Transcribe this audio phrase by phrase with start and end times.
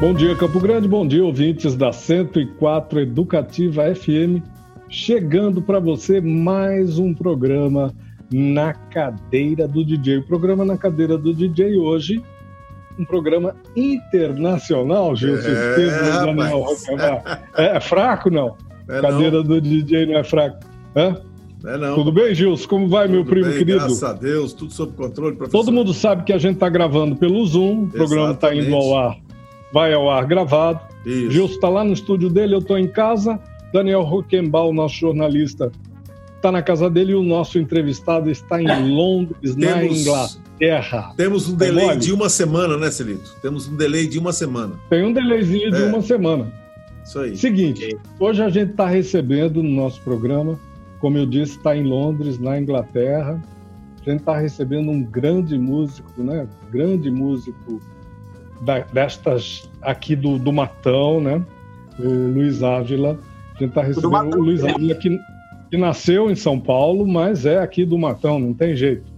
[0.00, 0.88] Bom dia, Campo Grande.
[0.88, 4.42] Bom dia, ouvintes da 104 Educativa FM.
[4.88, 7.92] Chegando para você mais um programa
[8.32, 10.16] na cadeira do DJ.
[10.16, 12.24] O programa na cadeira do DJ hoje,
[12.98, 16.64] um programa internacional, Gilson é, Daniel
[17.58, 18.56] é, é, fraco, não?
[18.88, 19.44] É cadeira não.
[19.44, 20.64] do DJ não é fraco.
[20.96, 21.20] Hã?
[21.62, 21.94] É não.
[21.94, 22.66] Tudo bem, Gilson?
[22.66, 23.80] Como vai, tudo meu primo bem, querido?
[23.80, 25.58] Graças a Deus, tudo sob controle, professor.
[25.58, 28.96] Todo mundo sabe que a gente está gravando pelo Zoom, o programa está indo ao
[28.96, 29.16] ar,
[29.72, 30.80] vai ao ar gravado.
[31.04, 31.30] Isso.
[31.30, 33.38] Gilson está lá no estúdio dele, eu estou em casa.
[33.72, 35.70] Daniel Roquembal, nosso jornalista,
[36.36, 41.12] está na casa dele e o nosso entrevistado está em Londres, temos, na Inglaterra.
[41.16, 43.36] Temos um delay é de uma semana, né, Celito?
[43.40, 44.74] Temos um delay de uma semana.
[44.88, 45.70] Tem um delayzinho é.
[45.70, 46.52] de uma semana.
[47.04, 47.36] Isso aí.
[47.36, 50.58] Seguinte, hoje a gente está recebendo no nosso programa,
[51.00, 53.42] como eu disse, está em Londres, na Inglaterra.
[54.00, 56.46] A gente está recebendo um grande músico, né?
[56.70, 57.80] Grande músico
[58.62, 61.44] da, destas aqui do, do Matão, né?
[61.98, 63.18] O Luiz Ávila.
[63.54, 65.18] A gente está recebendo o Luiz Ávila que
[65.70, 69.10] que nasceu em São Paulo, mas é aqui do Matão, não tem jeito.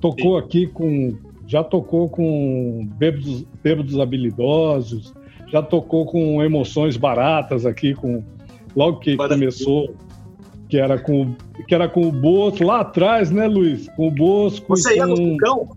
[0.00, 0.44] Tocou Sim.
[0.44, 1.18] aqui com.
[1.46, 5.12] Já tocou com bêbados, bêbados habilidosos,
[5.48, 8.24] já tocou com emoções baratas aqui, com
[8.74, 9.94] logo que começou,
[10.66, 11.34] que era com,
[11.68, 13.86] que era com o Bosco, lá atrás, né, Luiz?
[13.96, 14.66] Com o Bosco.
[14.74, 15.68] Você ia com, no Cão?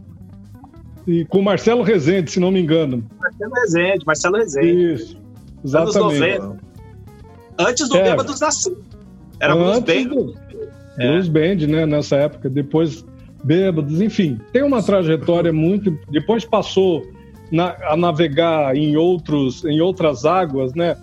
[1.08, 3.04] E com Marcelo Rezende, se não me engano.
[3.20, 4.94] Marcelo Rezende, Marcelo Rezende.
[4.94, 5.18] Isso,
[5.64, 6.42] exatamente.
[7.60, 8.04] Antes do é.
[8.04, 8.76] Bêbados nascer.
[9.40, 10.04] Era Blues Band.
[10.10, 10.36] Do...
[10.98, 11.12] É.
[11.12, 11.86] Blues Band, né?
[11.86, 12.50] Nessa época.
[12.50, 13.06] Depois
[13.44, 14.40] Bêbados, enfim.
[14.52, 15.98] Tem uma trajetória muito...
[16.10, 17.06] Depois passou
[17.52, 20.98] na, a navegar em, outros, em outras águas, né?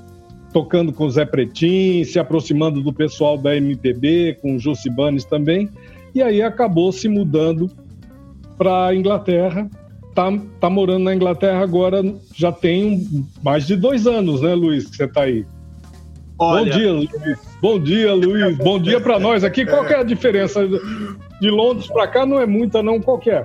[0.52, 5.24] Tocando com o Zé Pretim, se aproximando do pessoal da MPB, com o Jussi Banes
[5.24, 5.70] também.
[6.14, 7.70] E aí acabou se mudando
[8.58, 9.70] para a Inglaterra.
[10.14, 12.02] Tá, tá morando na Inglaterra agora,
[12.34, 15.46] já tem mais de dois anos, né, Luiz, que você tá aí.
[16.38, 16.64] Olha...
[16.64, 17.38] Bom dia, Luiz.
[17.62, 18.56] Bom dia, Luiz.
[18.58, 19.64] Bom dia para nós aqui.
[19.64, 20.66] Qual é a diferença
[21.40, 22.26] de Londres para cá?
[22.26, 23.00] Não é muita, não.
[23.00, 23.44] Qual é?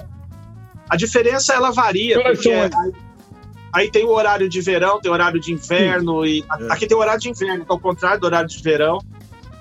[0.90, 2.22] A diferença ela varia.
[2.22, 2.70] Porque aí,
[3.72, 6.30] aí tem o horário de verão, tem o horário de inverno Sim.
[6.30, 6.74] e é.
[6.74, 9.00] aqui tem o horário de inverno, que é o contrário do horário de verão.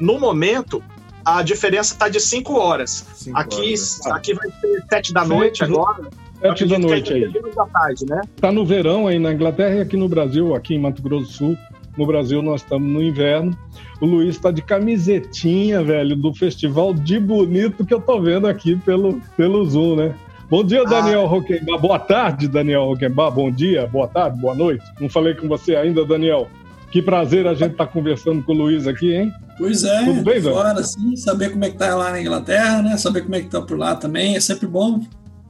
[0.01, 0.83] No momento,
[1.25, 3.07] a diferença está de 5 horas.
[3.15, 4.01] Cinco aqui, horas.
[4.05, 4.13] Né?
[4.13, 6.09] aqui vai ser 7 da noite agora.
[6.41, 7.33] Sete da noite aí.
[7.55, 8.21] Da tarde, né?
[8.41, 11.33] Tá no verão aí na Inglaterra e aqui no Brasil, aqui em Mato Grosso do
[11.33, 11.59] Sul,
[11.97, 13.57] no Brasil nós estamos no inverno.
[14.01, 18.77] O Luiz está de camisetinha, velho, do festival de bonito que eu tô vendo aqui
[18.77, 20.15] pelo, pelo Zoom, né?
[20.51, 20.85] Bom dia, ah.
[20.85, 21.29] Daniel ah.
[21.29, 21.79] Roquembar.
[21.81, 23.31] Boa tarde, Daniel Roquembar.
[23.33, 24.85] Bom dia, boa tarde, boa noite.
[25.01, 26.49] Não falei com você ainda, Daniel.
[26.91, 29.33] Que prazer a gente estar tá conversando com o Luiz aqui, hein?
[29.59, 32.97] Pois é, Tudo bem, fora, sim, saber como é que tá lá na Inglaterra, né?
[32.99, 34.37] Saber como é que tá por lá também.
[34.37, 35.01] É sempre bom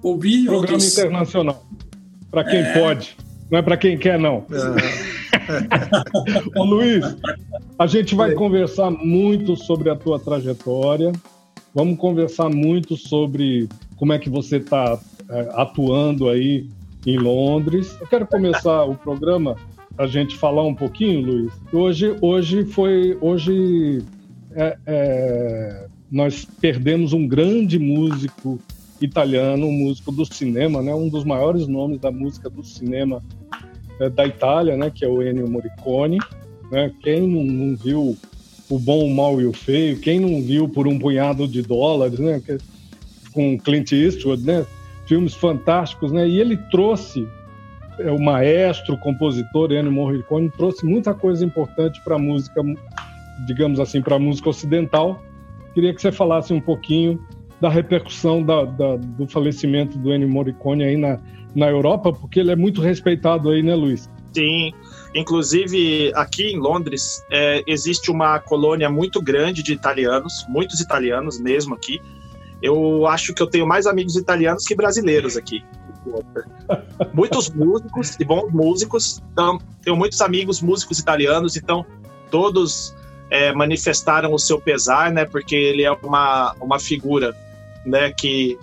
[0.09, 0.47] ouvir.
[0.47, 0.93] Programa outros...
[0.93, 1.67] internacional.
[2.31, 2.79] Para quem é...
[2.79, 3.17] pode.
[3.51, 4.45] Não é para quem quer, não.
[4.51, 5.37] É.
[6.59, 7.17] Ô, Luiz,
[7.79, 11.13] a gente vai conversar muito sobre a tua trajetória.
[11.73, 16.67] Vamos conversar muito sobre como é que você está é, atuando aí
[17.07, 17.97] em Londres.
[18.01, 19.57] Eu quero começar o programa
[19.97, 21.53] a gente falar um pouquinho, Luiz.
[21.73, 24.03] Hoje, hoje foi, hoje
[24.55, 28.59] é, é, nós perdemos um grande músico
[29.01, 30.95] italiano, um músico do cinema, né?
[30.95, 33.23] Um dos maiores nomes da música do cinema
[34.01, 36.19] é, da Itália, né, que é o Ennio Morricone.
[36.71, 36.93] Né?
[37.03, 38.17] Quem não, não, viu
[38.69, 40.01] o bom, o mal e o feio?
[40.01, 42.43] Quem não viu por um punhado de dólares, né?
[43.33, 44.67] Com Clint Eastwood, né?
[45.07, 46.27] Filmes fantásticos, né?
[46.27, 47.27] E ele trouxe
[48.01, 52.61] é, o maestro, o compositor Ennio Morricone trouxe muita coisa importante para a música,
[53.47, 55.23] digamos assim, para a música ocidental.
[55.73, 57.21] Queria que você falasse um pouquinho
[57.61, 61.19] da repercussão da, da, do falecimento do Ennio Morricone aí na,
[61.55, 64.11] na Europa, porque ele é muito respeitado aí, né, Luiz?
[64.35, 64.73] Sim.
[65.15, 71.75] Inclusive, aqui em Londres, é, existe uma colônia muito grande de italianos, muitos italianos mesmo
[71.75, 71.99] aqui.
[72.63, 75.65] Eu acho que eu tenho mais amigos italianos que brasileiros aqui.
[77.15, 79.23] muitos músicos e bons músicos.
[79.33, 81.85] Então, tenho muitos amigos músicos italianos, então
[82.31, 82.95] todos
[83.31, 85.25] é, manifestaram o seu pesar, né?
[85.25, 87.35] Porque ele é uma, uma figura,
[87.87, 88.13] né?
[88.13, 88.59] Que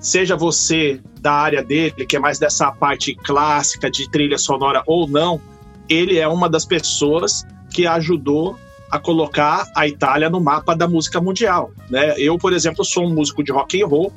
[0.00, 5.06] seja você da área dele, que é mais dessa parte clássica de trilha sonora ou
[5.06, 5.40] não,
[5.88, 8.58] ele é uma das pessoas que ajudou
[8.90, 12.14] a colocar a Itália no mapa da música mundial, né?
[12.18, 14.12] Eu, por exemplo, sou um músico de rock and roll,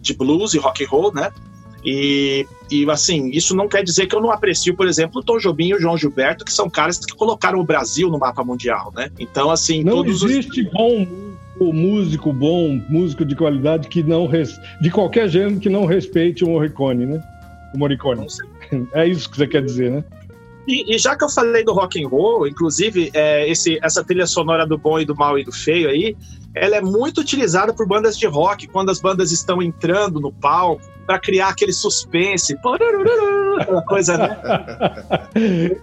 [0.00, 1.30] de blues e rock and roll, né?
[1.84, 5.38] E, e assim, isso não quer dizer que eu não aprecio, por exemplo, o Tom
[5.38, 8.92] Jobim e o João Gilberto, que são caras que colocaram o Brasil no mapa mundial,
[8.94, 9.10] né?
[9.18, 10.72] Então, assim, não existe os...
[10.72, 11.06] bom
[11.60, 14.58] o músico bom, músico de qualidade que não res...
[14.80, 17.22] de qualquer gênero que não respeite o Morricone, né?
[17.74, 18.26] O Morricone.
[18.94, 20.04] É isso que você quer dizer, né?
[20.66, 24.26] E, e, já que eu falei do rock and roll, inclusive é, esse, essa trilha
[24.26, 26.16] sonora do bom e do mal e do feio aí,
[26.54, 30.82] ela é muito utilizada por bandas de rock quando as bandas estão entrando no palco
[31.10, 32.56] para criar aquele suspense,
[33.58, 34.40] aquela coisa, né?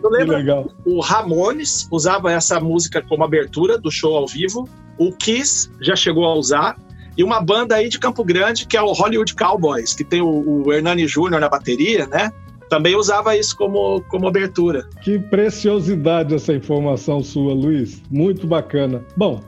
[0.00, 5.68] Eu lembro, o Ramones usava essa música como abertura do show ao vivo, o Kiss
[5.80, 6.78] já chegou a usar,
[7.18, 10.64] e uma banda aí de Campo Grande que é o Hollywood Cowboys, que tem o,
[10.64, 12.30] o Hernani Júnior na bateria, né?
[12.68, 14.88] também usava isso como, como abertura.
[15.02, 18.02] Que preciosidade essa informação sua, Luiz.
[18.10, 19.04] Muito bacana.
[19.16, 19.40] Bom,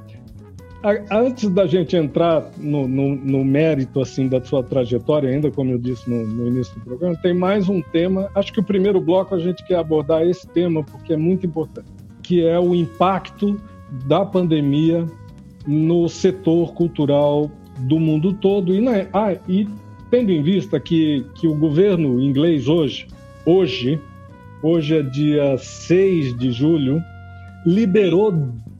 [1.10, 5.78] antes da gente entrar no, no, no, mérito assim da sua trajetória, ainda como eu
[5.78, 8.30] disse no, no, início do programa, tem mais um tema.
[8.34, 11.88] Acho que o primeiro bloco a gente quer abordar esse tema porque é muito importante,
[12.22, 13.60] que é o impacto
[14.06, 15.04] da pandemia
[15.66, 19.68] no setor cultural do mundo todo e, na, ah, e
[20.10, 23.06] tendo em vista que, que o governo inglês hoje,
[23.44, 24.00] hoje,
[24.62, 27.02] hoje é dia 6 de julho,
[27.66, 28.32] liberou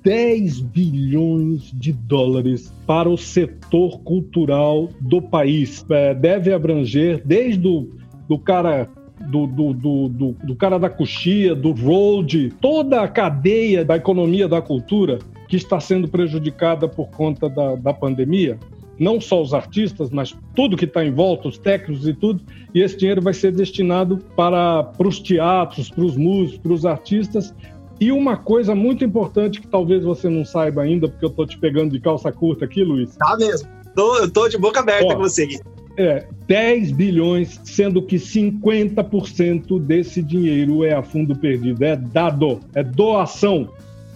[0.08, 5.84] 10 bilhões de dólares para o setor cultural do país.
[5.90, 7.90] É, deve abranger desde o
[8.26, 8.88] do cara
[9.28, 14.48] do, do, do, do, do cara da coxia, do road, toda a cadeia da economia
[14.48, 18.58] da cultura que está sendo prejudicada por conta da, da pandemia
[18.98, 22.42] não só os artistas, mas tudo que está em volta, os técnicos e tudo,
[22.74, 26.84] e esse dinheiro vai ser destinado para, para os teatros, para os músicos, para os
[26.84, 27.54] artistas.
[28.00, 31.58] E uma coisa muito importante que talvez você não saiba ainda, porque eu estou te
[31.58, 33.16] pegando de calça curta aqui, Luiz.
[33.16, 33.68] Tá mesmo.
[33.94, 35.48] Tô, eu estou de boca aberta Ó, com você.
[35.96, 42.84] É, 10 bilhões, sendo que 50% desse dinheiro é a fundo perdido, é dado, é
[42.84, 43.68] doação.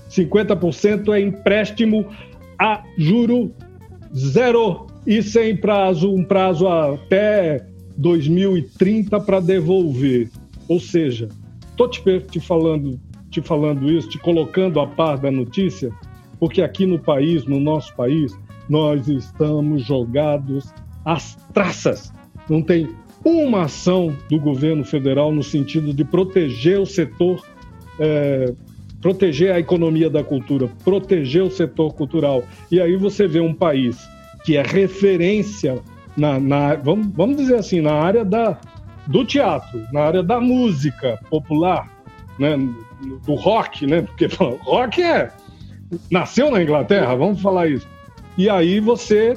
[0.08, 2.06] 50% é empréstimo
[2.58, 3.52] a juro
[4.14, 10.30] zero e sem prazo, um prazo até 2030 para devolver.
[10.68, 11.28] Ou seja,
[11.70, 13.00] estou te, te, falando,
[13.32, 15.90] te falando isso, te colocando a par da notícia,
[16.38, 18.38] porque aqui no país, no nosso país,
[18.68, 20.72] nós estamos jogados
[21.04, 22.12] às traças.
[22.48, 22.90] Não tem
[23.24, 27.42] uma ação do governo federal no sentido de proteger o setor
[27.98, 28.52] é,
[29.00, 32.44] proteger a economia da cultura, proteger o setor cultural.
[32.70, 33.98] E aí você vê um país
[34.44, 35.80] que é referência
[36.16, 38.58] na, na vamos, vamos dizer assim, na área da,
[39.06, 41.91] do teatro, na área da música popular,
[42.38, 42.56] né,
[43.26, 44.02] do rock, né?
[44.02, 44.28] Porque
[44.64, 45.32] rock é
[46.10, 47.86] nasceu na Inglaterra, vamos falar isso.
[48.36, 49.36] E aí você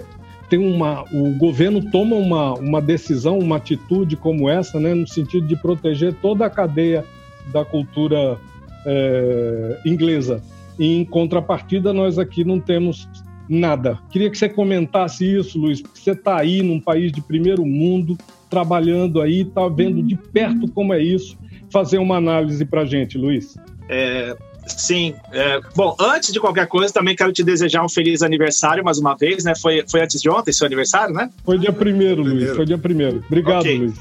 [0.50, 5.48] tem uma, o governo toma uma, uma decisão, uma atitude como essa, né, no sentido
[5.48, 7.04] de proteger toda a cadeia
[7.52, 8.40] da cultura
[8.86, 10.42] é, inglesa.
[10.78, 13.10] E, em contrapartida, nós aqui não temos
[13.50, 14.00] nada.
[14.10, 18.18] Queria que você comentasse isso, Luiz, porque você está aí num país de primeiro mundo,
[18.50, 21.38] trabalhando aí, está vendo de perto como é isso.
[21.76, 23.58] Fazer uma análise para a gente, Luiz.
[23.90, 24.34] É,
[24.66, 25.14] sim.
[25.34, 29.14] É, bom, antes de qualquer coisa, também quero te desejar um feliz aniversário mais uma
[29.14, 29.54] vez, né?
[29.62, 31.30] Foi, foi antes de ontem seu aniversário, né?
[31.44, 32.56] Foi dia primeiro, Luiz.
[32.56, 33.22] Foi dia primeiro.
[33.28, 33.78] Obrigado, okay.
[33.78, 33.94] Luiz.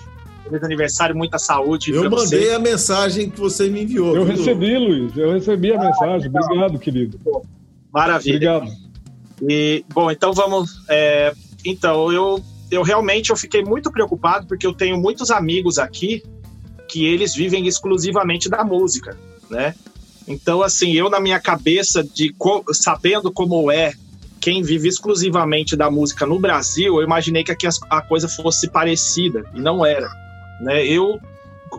[0.44, 1.90] Feliz aniversário, muita saúde.
[1.90, 2.54] Eu mandei você.
[2.54, 4.14] a mensagem que você me enviou.
[4.14, 4.36] Eu viu?
[4.36, 5.16] recebi, Luiz.
[5.16, 6.28] Eu recebi a ah, mensagem.
[6.28, 6.44] Legal.
[6.44, 7.20] Obrigado, querido.
[7.92, 8.58] Maravilha.
[8.58, 8.72] Obrigado.
[9.50, 10.70] E, bom, então vamos.
[10.88, 11.34] É,
[11.64, 12.40] então, eu,
[12.70, 16.22] eu realmente eu fiquei muito preocupado porque eu tenho muitos amigos aqui
[16.88, 19.19] que eles vivem exclusivamente da música,
[19.50, 19.74] né?
[20.26, 22.34] Então, assim, eu na minha cabeça de
[22.72, 23.93] sabendo como é
[24.41, 29.44] quem vive exclusivamente da música no Brasil, eu imaginei que aqui a coisa fosse parecida
[29.55, 30.06] e não era.
[30.60, 30.86] Né?
[30.86, 31.19] Eu,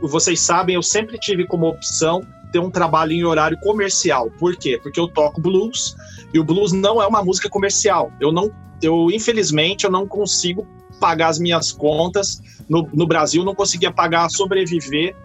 [0.01, 4.31] vocês sabem, eu sempre tive como opção ter um trabalho em horário comercial.
[4.39, 4.79] Por quê?
[4.81, 5.95] Porque eu toco blues
[6.33, 8.11] e o blues não é uma música comercial.
[8.19, 10.67] Eu não, eu infelizmente eu não consigo
[10.99, 15.15] pagar as minhas contas no, no Brasil, não conseguia pagar sobreviver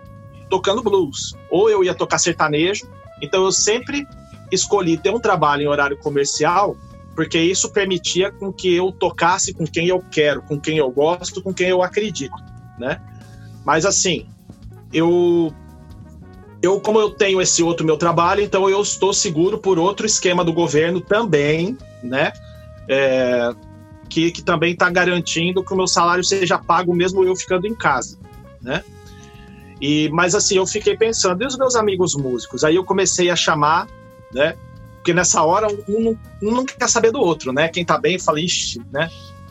[0.48, 1.34] tocando blues.
[1.50, 2.86] Ou eu ia tocar sertanejo.
[3.22, 4.06] Então eu sempre
[4.50, 6.76] escolhi ter um trabalho em horário comercial
[7.14, 11.42] porque isso permitia com que eu tocasse com quem eu quero, com quem eu gosto,
[11.42, 12.34] com quem eu acredito,
[12.78, 13.00] né?
[13.64, 14.26] Mas assim,
[14.92, 15.52] eu
[16.62, 20.44] eu como eu tenho esse outro meu trabalho, então eu estou seguro por outro esquema
[20.44, 22.32] do governo também, né?
[22.88, 23.52] É,
[24.10, 27.74] que, que também está garantindo que o meu salário seja pago mesmo eu ficando em
[27.74, 28.18] casa,
[28.60, 28.84] né?
[29.80, 32.64] E, mas assim, eu fiquei pensando, e os meus amigos músicos?
[32.64, 33.86] Aí eu comecei a chamar,
[34.34, 34.56] né?
[34.96, 37.68] Porque nessa hora um um não quer saber do outro, né?
[37.68, 39.08] Quem tá bem fala, ixi, né?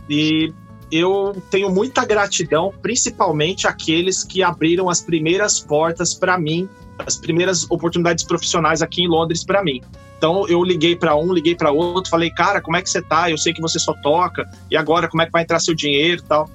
[0.08, 0.54] E
[0.92, 6.68] eu tenho muita gratidão, principalmente aqueles que abriram as primeiras portas para mim,
[7.06, 9.82] as primeiras oportunidades profissionais aqui em Londres para mim.
[10.18, 13.30] Então eu liguei para um, liguei para outro, falei, cara, como é que você tá?
[13.30, 16.22] Eu sei que você só toca, e agora como é que vai entrar seu dinheiro
[16.22, 16.50] e tal.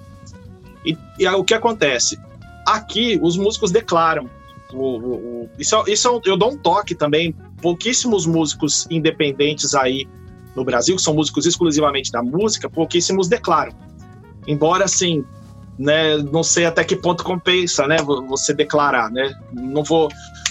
[0.85, 2.19] E, o que acontece?
[2.67, 4.29] Aqui os músicos declaram
[4.73, 7.35] O, o, isso, isso é eu dou um toque também.
[7.63, 10.07] Pouquíssimos músicos independentes aí
[10.55, 13.73] no Brasil, que são músicos exclusivamente da música, pouquíssimos declaram.
[14.47, 15.25] Embora, assim,
[15.79, 17.97] né, não sei até que ponto compensa, né,
[18.29, 19.35] você declarar, né?
[19.53, 20.09] Não vou,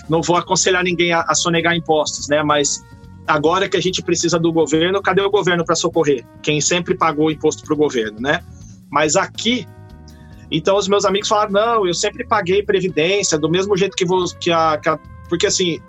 [0.10, 2.44] não vou aconselhar ninguém a, a sonegar impostos, né?
[2.44, 2.84] Mas
[3.28, 6.26] agora que a gente precisa do governo, cadê o governo para socorrer?
[6.42, 8.42] Quem sempre pagou imposto para o governo, né?
[8.90, 9.66] Mas aqui,
[10.52, 14.26] então os meus amigos falaram, não, eu sempre paguei previdência do mesmo jeito que, vou,
[14.40, 15.80] que, a, que a, porque assim,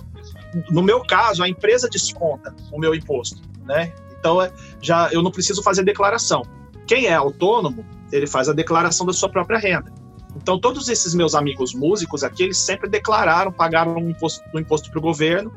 [0.71, 3.93] no meu caso a empresa desconta o meu imposto, né?
[4.19, 6.43] Então é, já eu não preciso fazer declaração.
[6.87, 9.93] Quem é autônomo, ele faz a declaração da sua própria renda.
[10.37, 14.43] Então, todos esses meus amigos músicos aqui, eles sempre declararam, pagaram um imposto,
[14.91, 15.53] para o governo,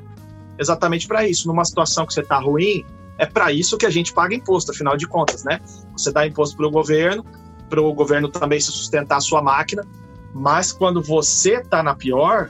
[0.60, 1.48] exatamente para isso.
[1.48, 2.86] Numa situação que você está ruim,
[3.18, 5.60] é para isso que a gente paga imposto, afinal de contas, né?
[5.94, 7.26] Você dá imposto para o governo,
[7.70, 9.84] para o governo também se sustentar a sua máquina,
[10.34, 12.50] mas quando você está na pior,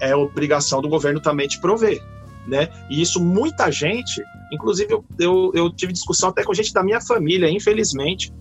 [0.00, 2.02] é obrigação do governo também te prover,
[2.46, 2.68] né?
[2.88, 7.00] E isso muita gente, inclusive eu, eu, eu tive discussão até com gente da minha
[7.00, 8.32] família, infelizmente,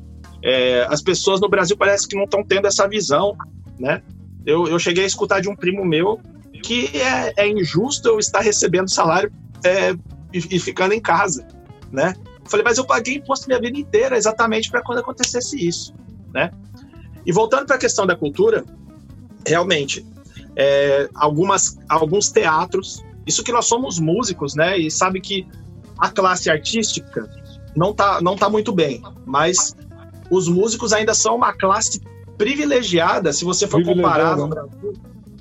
[0.44, 3.36] é, as pessoas no Brasil parece que não estão tendo essa visão,
[3.78, 4.02] né?
[4.46, 6.20] Eu, eu cheguei a escutar de um primo meu
[6.64, 9.32] que é, é injusto eu estar recebendo salário
[9.64, 9.92] é,
[10.34, 11.48] e, e, ficando em casa,
[11.92, 12.14] né?
[12.50, 15.94] falei, mas eu paguei imposto minha vida inteira exatamente para quando acontecesse isso,
[16.34, 16.52] né?
[17.26, 18.66] E voltando para a questão da cultura,
[19.46, 20.06] realmente,
[20.56, 24.78] é, algumas, alguns teatros, isso que nós somos músicos, né?
[24.78, 25.48] E sabe que
[25.98, 27.30] a classe artística
[27.76, 29.76] não tá, não tá muito bem, mas
[30.30, 32.02] os músicos ainda são uma classe
[32.38, 34.94] privilegiada, se você for comparar no Brasil,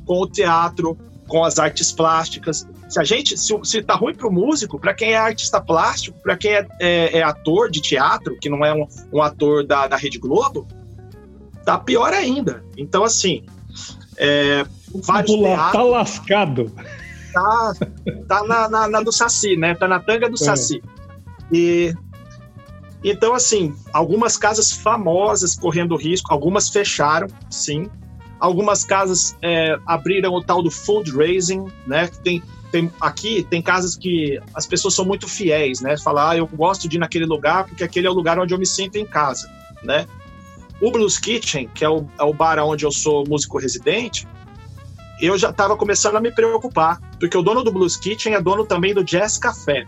[0.04, 2.66] com o teatro, com as artes plásticas.
[2.88, 6.18] Se a gente, se, se tá ruim para o músico, para quem é artista plástico,
[6.23, 9.87] para quem é, é, é, ator de teatro, que não é um, um ator da,
[9.87, 10.66] da Rede Globo,
[11.64, 12.64] tá pior ainda.
[12.76, 13.45] Então, assim,
[14.16, 14.64] é,
[14.95, 16.73] vários Pula, teatros, tá lascado.
[17.32, 17.75] Tá,
[18.26, 19.75] tá na, na, na, do Saci, né?
[19.75, 20.38] Tá na tanga do é.
[20.38, 20.82] Saci.
[21.52, 21.94] E
[23.02, 27.88] então, assim, algumas casas famosas correndo risco, algumas fecharam, sim.
[28.40, 32.08] Algumas casas é, abriram o tal do fundraising, né?
[32.23, 35.97] Tem, tem, aqui tem casas que as pessoas são muito fiéis, né?
[35.97, 38.58] Falar, ah, eu gosto de ir naquele lugar porque aquele é o lugar onde eu
[38.58, 39.49] me sinto em casa,
[39.82, 40.06] né?
[40.80, 44.26] O Blues Kitchen, que é o, é o bar onde eu sou músico residente,
[45.20, 48.64] eu já estava começando a me preocupar, porque o dono do Blues Kitchen é dono
[48.64, 49.87] também do Jazz Café,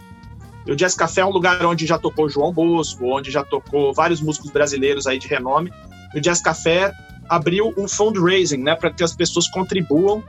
[0.69, 4.21] o Jazz Café é um lugar onde já tocou João Bosco, onde já tocou vários
[4.21, 5.73] músicos brasileiros aí de renome.
[6.15, 6.93] O Jazz Café
[7.29, 10.23] abriu um fundraising, né, para que as pessoas contribuam,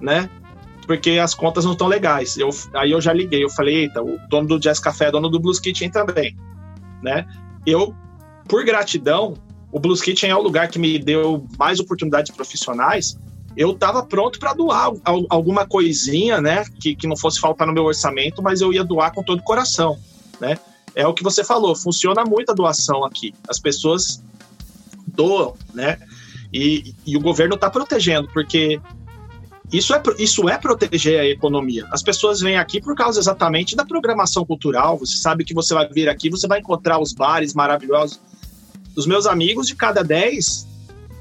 [0.00, 0.30] né,
[0.86, 2.36] porque as contas não estão legais.
[2.36, 5.28] Eu, aí eu já liguei, eu falei, eita, o dono do Jazz Café é dono
[5.28, 6.36] do Blues Kitchen também,
[7.02, 7.26] né?
[7.66, 7.94] Eu,
[8.48, 9.34] por gratidão,
[9.72, 13.18] o Blues Kitchen é o lugar que me deu mais oportunidades profissionais
[13.56, 14.90] eu estava pronto para doar
[15.28, 19.12] alguma coisinha, né, que, que não fosse faltar no meu orçamento, mas eu ia doar
[19.12, 19.98] com todo o coração,
[20.40, 20.58] né?
[20.94, 23.34] É o que você falou, funciona muito a doação aqui.
[23.48, 24.22] As pessoas
[25.08, 25.98] doam, né?
[26.52, 28.80] E, e o governo está protegendo, porque
[29.72, 31.84] isso é, isso é proteger a economia.
[31.90, 34.98] As pessoas vêm aqui por causa exatamente da programação cultural.
[34.98, 38.20] Você sabe que você vai vir aqui, você vai encontrar os bares maravilhosos.
[38.94, 40.66] Os meus amigos, de cada 10,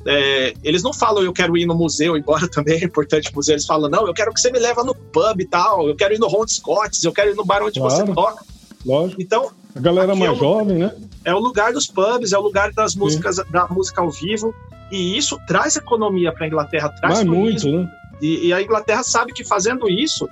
[0.06, 3.54] é, eles não falam eu quero ir no museu, embora também é importante o museu,
[3.54, 6.14] eles falam, não, eu quero que você me leve no pub e tal, eu quero
[6.14, 8.44] ir no Ron Scotts, eu quero ir no bar onde claro, você toca.
[8.86, 9.22] Lógico.
[9.22, 10.96] Então, a galera mais é o, jovem, né?
[11.24, 13.44] É o lugar dos pubs, é o lugar das músicas, Sim.
[13.52, 14.54] da música ao vivo,
[14.92, 17.90] e isso traz economia para a Inglaterra, traz Vai muito, né?
[18.22, 20.30] E, e a Inglaterra sabe que fazendo isso,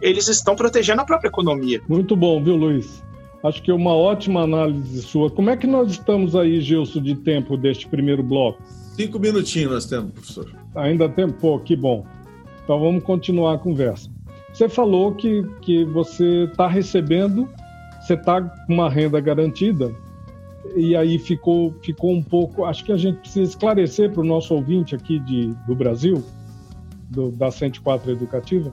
[0.00, 1.80] eles estão protegendo a própria economia.
[1.88, 3.02] Muito bom, viu, Luiz?
[3.42, 5.30] Acho que é uma ótima análise sua.
[5.30, 8.62] Como é que nós estamos aí, Gilson, de tempo deste primeiro bloco?
[8.94, 10.54] Cinco minutinhos nós temos, professor.
[10.76, 11.28] Ainda tem?
[11.28, 12.06] Pô, que bom.
[12.62, 14.08] Então vamos continuar a conversa.
[14.52, 17.48] Você falou que, que você está recebendo,
[18.00, 19.92] você está com uma renda garantida,
[20.76, 22.64] e aí ficou, ficou um pouco.
[22.64, 26.22] Acho que a gente precisa esclarecer para o nosso ouvinte aqui de, do Brasil,
[27.10, 28.72] do, da 104 Educativa.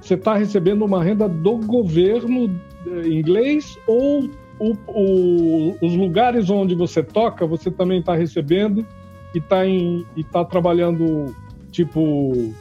[0.00, 2.48] Você está recebendo uma renda do governo
[2.86, 8.86] eh, inglês ou o, o, os lugares onde você toca, você também está recebendo
[9.34, 11.34] e está e tá trabalhando
[11.70, 12.54] tipo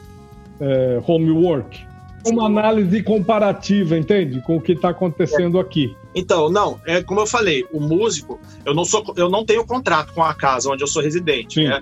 [0.60, 1.86] é, homework.
[2.26, 4.42] Uma análise comparativa, entende?
[4.42, 5.96] Com o que está acontecendo aqui.
[6.14, 10.14] Então, não, é como eu falei, o músico, eu não sou, eu não tenho contrato
[10.14, 11.62] com a casa onde eu sou residente.
[11.62, 11.68] Sim.
[11.68, 11.82] Né?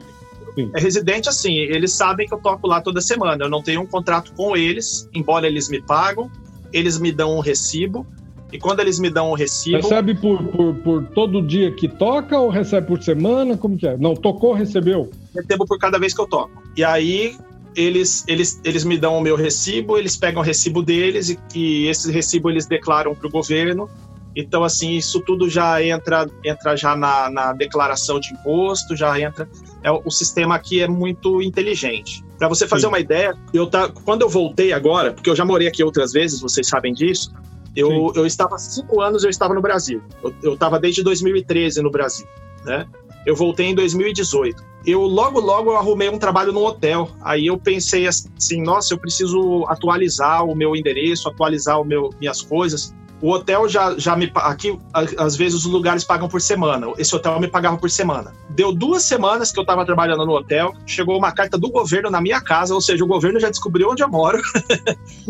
[0.54, 0.72] Sim.
[0.76, 3.44] É residente assim, eles sabem que eu toco lá toda semana.
[3.44, 6.30] Eu não tenho um contrato com eles, embora eles me pagam,
[6.72, 8.06] eles me dão um recibo
[8.52, 9.78] e quando eles me dão o recibo.
[9.78, 13.58] Recebe por, por, por todo dia que toca ou recebe por semana?
[13.58, 13.98] Como que é?
[13.98, 15.10] Não, tocou, recebeu?
[15.36, 16.64] Recebo por cada vez que eu toco.
[16.78, 17.36] E aí,
[17.76, 21.88] eles, eles, eles me dão o meu recibo, eles pegam o recibo deles e, e
[21.88, 23.90] esse recibo eles declaram para o governo.
[24.36, 29.48] Então, assim, isso tudo já entra, entra já na, na declaração de imposto, já entra.
[29.82, 32.24] É, o sistema aqui é muito inteligente.
[32.38, 32.88] Para você fazer Sim.
[32.90, 36.42] uma ideia, eu tá, quando eu voltei agora, porque eu já morei aqui outras vezes,
[36.42, 37.32] vocês sabem disso,
[37.76, 40.02] eu, eu estava cinco anos, eu estava no Brasil.
[40.42, 42.28] Eu estava desde 2013 no Brasil,
[42.64, 42.88] né?
[43.26, 44.64] Eu voltei em 2018.
[44.86, 47.10] Eu logo, logo eu arrumei um trabalho no hotel.
[47.22, 52.42] Aí eu pensei assim, nossa, eu preciso atualizar o meu endereço, atualizar o meu, minhas
[52.42, 52.94] coisas.
[53.22, 54.32] O hotel já, já me.
[54.36, 56.92] Aqui, às vezes, os lugares pagam por semana.
[56.98, 58.34] Esse hotel me pagava por semana.
[58.50, 62.20] Deu duas semanas que eu estava trabalhando no hotel, chegou uma carta do governo na
[62.20, 64.42] minha casa, ou seja, o governo já descobriu onde eu moro.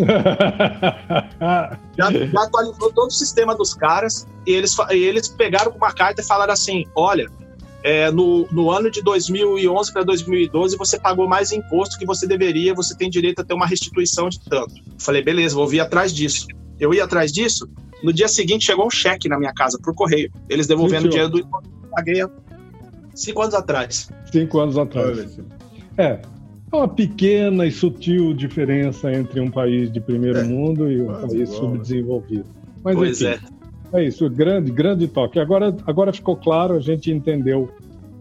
[1.96, 6.22] já, já, atualizou todo o sistema dos caras, e eles, e eles pegaram uma carta
[6.22, 7.30] e falaram assim: olha.
[7.88, 12.74] É, no, no ano de 2011 para 2012 você pagou mais imposto que você deveria,
[12.74, 14.74] você tem direito a ter uma restituição de tanto.
[14.98, 16.48] Falei, beleza, vou vir atrás disso.
[16.80, 17.70] Eu ia atrás disso,
[18.04, 20.32] no dia seguinte chegou um cheque na minha casa por correio.
[20.50, 22.30] Eles devolvendo o dinheiro do imposto que eu paguei há
[23.14, 24.10] cinco anos atrás.
[24.32, 25.40] Cinco anos atrás.
[25.98, 26.20] É.
[26.72, 31.08] É uma pequena e sutil diferença entre um país de primeiro é, mundo e um
[31.08, 31.46] país igual, né?
[31.46, 32.46] subdesenvolvido.
[32.84, 33.40] Mas pois enfim,
[33.94, 34.00] é.
[34.00, 35.40] é isso, grande, grande toque.
[35.40, 37.70] Agora, agora ficou claro, a gente entendeu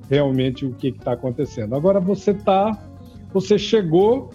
[0.08, 1.74] realmente o que está acontecendo.
[1.74, 2.78] Agora você tá,
[3.32, 4.30] você chegou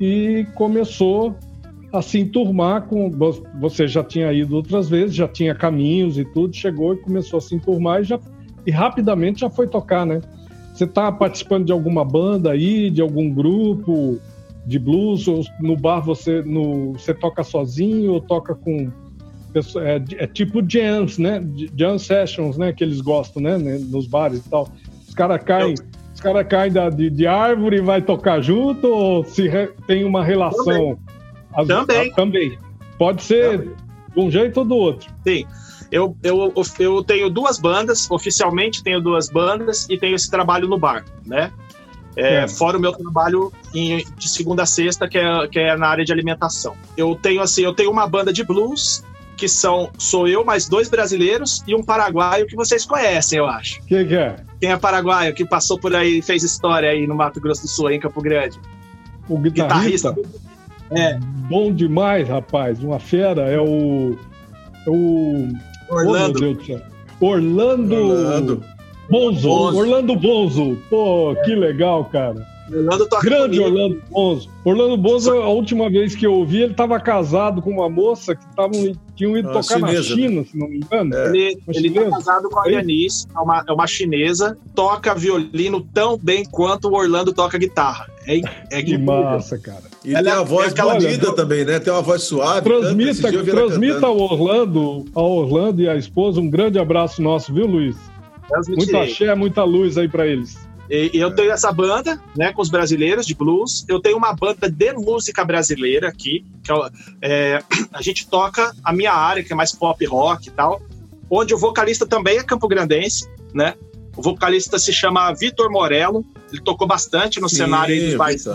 [0.00, 1.36] e começou
[1.92, 3.10] a se enturmar com.
[3.60, 7.40] Você já tinha ido outras vezes, já tinha caminhos e tudo, chegou e começou a
[7.40, 8.20] se enturmar e, já,
[8.66, 10.20] e rapidamente já foi tocar, né?
[10.72, 14.18] Você está participando de alguma banda aí, de algum grupo
[14.64, 15.26] de blues?
[15.26, 18.90] Ou no bar você, no, você toca sozinho ou toca com.
[19.52, 21.42] É, é tipo jams, né?
[21.76, 22.72] Jam sessions, né?
[22.72, 23.58] Que eles gostam, né?
[23.58, 24.68] Nos bares e tal.
[25.06, 25.74] Os caras caem.
[26.14, 30.04] Os caras caem da, de, de, árvore e vai tocar junto ou se re, tem
[30.04, 30.98] uma relação?
[31.66, 32.10] Também.
[32.10, 32.58] A, também.
[32.98, 33.74] Pode ser também.
[34.14, 35.10] de um jeito ou do outro.
[35.26, 35.46] Sim.
[35.90, 40.78] Eu, eu, eu tenho duas bandas, oficialmente tenho duas bandas e tenho esse trabalho no
[40.78, 41.52] bar, né?
[42.16, 42.48] É, é.
[42.48, 46.04] Fora o meu trabalho em, de segunda a sexta, que é, que é na área
[46.04, 46.76] de alimentação.
[46.96, 49.04] Eu tenho assim, eu tenho uma banda de blues
[49.36, 53.80] que são sou eu mais dois brasileiros e um paraguaio que vocês conhecem, eu acho.
[53.86, 54.36] Quem que é?
[54.60, 57.68] Quem é paraguaio que passou por aí e fez história aí no Mato Grosso do
[57.68, 58.60] Sul, em Campo Grande?
[59.28, 60.12] O guitarrista.
[60.12, 60.49] guitarrista
[60.92, 61.18] é.
[61.48, 62.82] Bom demais, rapaz.
[62.82, 63.42] Uma fera.
[63.42, 64.16] É o.
[64.86, 65.48] É o.
[65.88, 66.58] Orlando.
[67.20, 67.94] Oh, Orlando.
[67.94, 68.64] Orlando.
[69.10, 69.48] Bonzo.
[69.48, 69.78] Bonzo.
[69.78, 70.78] Orlando Bonzo.
[70.88, 72.46] Pô, que legal, cara.
[72.72, 73.64] Orlando tá Grande comigo.
[73.64, 74.48] Orlando Bonzo.
[74.64, 78.44] Orlando Bonzo, a última vez que eu ouvi, ele estava casado com uma moça que
[78.54, 80.46] tavam, tinham ido tocar chinesa, na China, né?
[80.50, 81.16] se não me engano.
[81.16, 81.28] É.
[81.28, 86.44] Ele, está casado com a Yanice, é uma, é uma chinesa, toca violino tão bem
[86.44, 88.08] quanto o Orlando toca guitarra.
[88.26, 89.84] É, é que massa, cara.
[90.04, 91.80] E Ela tem a voz é bonita também, né?
[91.80, 92.62] Tem uma voz suave.
[92.62, 97.96] Transmita, transmita ao Orlando, ao Orlando e à esposa um grande abraço nosso, viu, Luiz?
[98.68, 100.58] Muita axé, muita luz aí para eles.
[100.90, 103.84] E, eu tenho essa banda, né, com os brasileiros de blues.
[103.88, 106.76] Eu tenho uma banda de música brasileira aqui, que é,
[107.22, 110.82] é, a gente toca a minha área, que é mais pop rock e tal,
[111.30, 113.74] onde o vocalista também é campograndense, né?
[114.16, 118.46] O vocalista se chama Vitor Morello, ele tocou bastante no Sim, cenário aí dos bairros.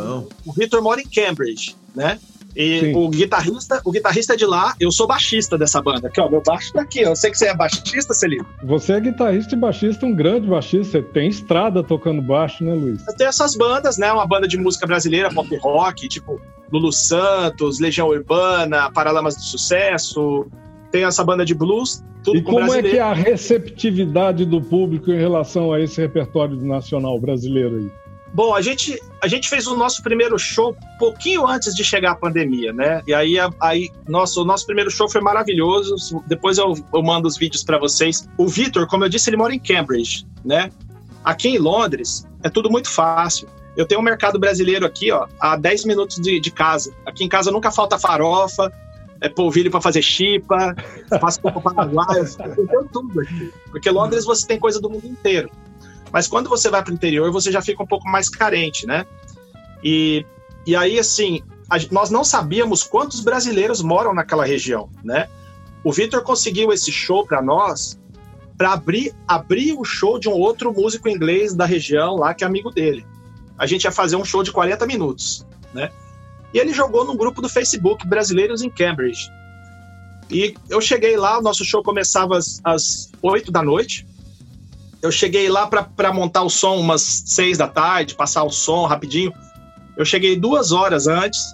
[0.45, 2.19] O Vitor mora em Cambridge, né?
[2.55, 2.95] E Sim.
[2.95, 6.07] o guitarrista, o guitarrista é de lá, eu sou baixista dessa banda.
[6.07, 7.01] Aqui, ó, meu baixo tá aqui.
[7.01, 8.45] Eu sei que você é baixista, Celino.
[8.63, 10.99] Você é guitarrista e baixista, um grande baixista.
[10.99, 13.03] Você tem estrada tocando baixo, né, Luiz?
[13.17, 14.11] Tenho essas bandas, né?
[14.11, 16.39] Uma banda de música brasileira, pop rock, tipo
[16.71, 20.47] Lulu Santos, Legião Urbana, Paralamas do Sucesso.
[20.91, 22.87] Tem essa banda de blues, tudo e com como brasileiro.
[22.87, 28.04] é que é a receptividade do público em relação a esse repertório nacional brasileiro aí?
[28.35, 32.15] Bom, a gente, a gente fez o nosso primeiro show pouquinho antes de chegar a
[32.15, 33.01] pandemia, né?
[33.07, 36.21] E aí, aí nosso, o nosso primeiro show foi maravilhoso.
[36.27, 38.27] Depois eu, eu mando os vídeos para vocês.
[38.37, 40.69] O Vitor, como eu disse, ele mora em Cambridge, né?
[41.23, 43.47] Aqui em Londres é tudo muito fácil.
[43.77, 46.93] Eu tenho um mercado brasileiro aqui, ó, a 10 minutos de, de casa.
[47.05, 48.69] Aqui em casa nunca falta farofa,
[49.21, 50.75] é polvilho para fazer chipa,
[51.21, 52.25] faço para paraguaio,
[52.57, 53.53] eu tenho tudo aqui.
[53.71, 55.49] Porque Londres você tem coisa do mundo inteiro.
[56.15, 59.05] Mas quando você vai para o interior, você já fica um pouco mais carente, né?
[59.83, 60.25] E,
[60.65, 65.27] e aí, assim, a, nós não sabíamos quantos brasileiros moram naquela região, né?
[65.83, 67.99] O Vitor conseguiu esse show para nós
[68.57, 72.47] para abrir, abrir o show de um outro músico inglês da região lá, que é
[72.47, 73.05] amigo dele.
[73.57, 75.91] A gente ia fazer um show de 40 minutos, né?
[76.53, 79.29] E ele jogou no grupo do Facebook Brasileiros em Cambridge.
[80.31, 84.07] E eu cheguei lá, o nosso show começava às, às 8 da noite.
[85.05, 89.31] Eu cheguei lá para montar o som umas seis da tarde, passar o som rapidinho.
[89.95, 91.53] Eu cheguei duas horas antes,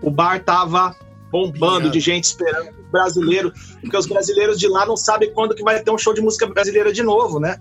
[0.00, 0.96] o bar tava
[1.30, 5.78] bombando de gente esperando brasileiro, porque os brasileiros de lá não sabem quando que vai
[5.82, 7.60] ter um show de música brasileira de novo, né?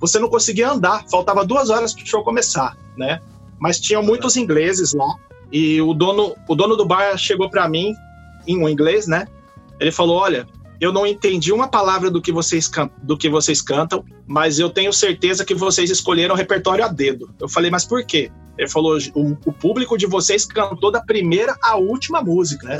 [0.00, 3.20] Você não conseguia andar, faltava duas horas para o show começar, né?
[3.56, 5.14] Mas tinham muitos ingleses lá
[5.52, 7.94] e o dono, o dono do bar chegou para mim
[8.48, 9.28] em um inglês, né?
[9.78, 10.44] Ele falou: "Olha,
[10.80, 12.70] eu não entendi uma palavra do que vocês
[13.02, 17.30] do que vocês cantam, mas eu tenho certeza que vocês escolheram o repertório a dedo".
[17.40, 21.56] Eu falei: "Mas por quê?" Ele falou: o, o, público de vocês cantou da primeira
[21.62, 22.78] à última música, né?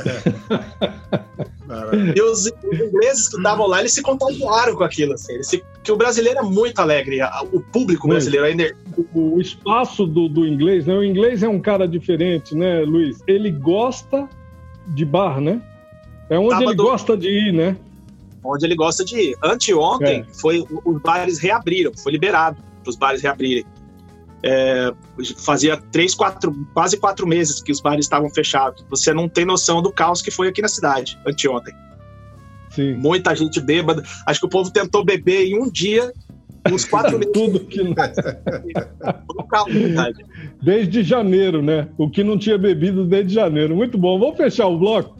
[2.15, 5.41] e os, os, ingleses que estavam lá, eles se contagiaram com aquilo, assim.
[5.41, 7.17] Se, que o brasileiro é muito alegre,
[7.51, 8.75] o público Luiz, brasileiro.
[9.11, 10.93] O, o, espaço do, do inglês, né?
[10.93, 13.17] O inglês é um cara diferente, né, Luiz?
[13.25, 14.29] Ele gosta
[14.89, 15.63] de bar, né?
[16.29, 16.83] É onde Tava ele do...
[16.83, 17.75] gosta de ir, né?
[18.43, 19.37] Onde ele gosta de ir.
[19.43, 20.33] Anteontem, é.
[20.33, 23.65] foi, os bares reabriram, foi liberado para os bares reabrirem.
[24.43, 24.91] É,
[25.37, 28.83] fazia três, quatro, quase quatro meses que os bares estavam fechados.
[28.89, 31.73] Você não tem noção do caos que foi aqui na cidade anteontem.
[32.71, 32.95] Sim.
[32.95, 34.03] Muita gente bêbada.
[34.25, 36.11] Acho que o povo tentou beber em um dia,
[36.71, 37.33] uns quatro meses.
[37.33, 37.93] Tudo que não.
[40.61, 41.89] desde janeiro, né?
[41.97, 43.75] O que não tinha bebido desde janeiro.
[43.75, 44.19] Muito bom.
[44.19, 45.19] Vamos fechar o bloco,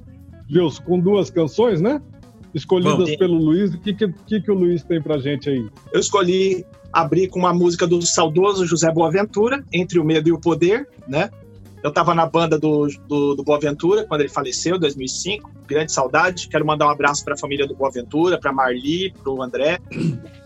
[0.49, 2.01] Deus, com duas canções, né?
[2.53, 3.15] Escolhidas Vamos.
[3.15, 3.73] pelo Luiz.
[3.73, 5.65] O que, que, que o Luiz tem pra gente aí?
[5.93, 10.39] Eu escolhi abri com uma música do saudoso José Boaventura, Entre o Medo e o
[10.39, 11.29] Poder, né?
[11.83, 15.49] Eu estava na banda do, do, do, Boaventura quando ele faleceu, em 2005.
[15.65, 16.47] Grande saudade.
[16.47, 19.79] Quero mandar um abraço para a família do Boaventura, para Marli, para o André.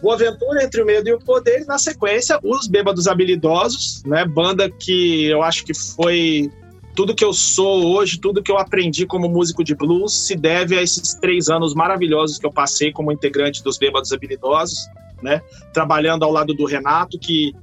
[0.01, 1.63] Boaventura, Entre o Medo e o Poder.
[1.63, 4.23] E na sequência, Os Bêbados Habilidosos, né?
[4.23, 6.49] Banda que eu acho que foi
[6.95, 10.77] tudo que eu sou hoje, tudo que eu aprendi como músico de blues, se deve
[10.77, 14.87] a esses três anos maravilhosos que eu passei como integrante dos Bêbados Habilidosos
[15.21, 15.41] né?
[15.73, 17.53] Trabalhando ao lado do Renato, que,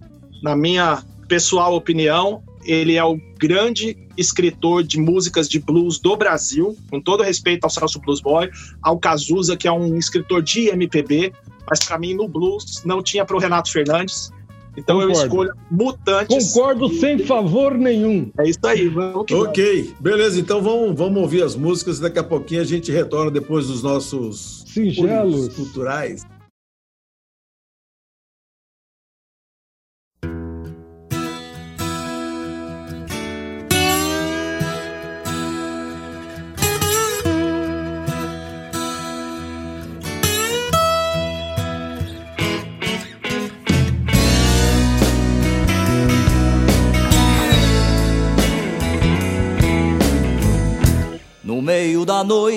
[0.43, 6.77] na minha pessoal opinião, ele é o grande escritor de músicas de blues do Brasil,
[6.91, 8.51] com todo respeito ao Celso Blues Boy,
[8.83, 11.33] ao Cazuza, que é um escritor de MPB,
[11.69, 14.31] mas para mim no blues não tinha para o Renato Fernandes.
[14.77, 15.19] Então Concordo.
[15.19, 16.53] eu escolho Mutantes.
[16.53, 16.99] Concordo e...
[16.99, 18.31] sem favor nenhum.
[18.39, 20.01] É isso aí, vamos que Ok, vamos.
[20.01, 20.41] beleza.
[20.41, 21.99] Então vamos, vamos ouvir as músicas.
[21.99, 26.25] Daqui a pouquinho a gente retorna depois dos nossos singelos culturais.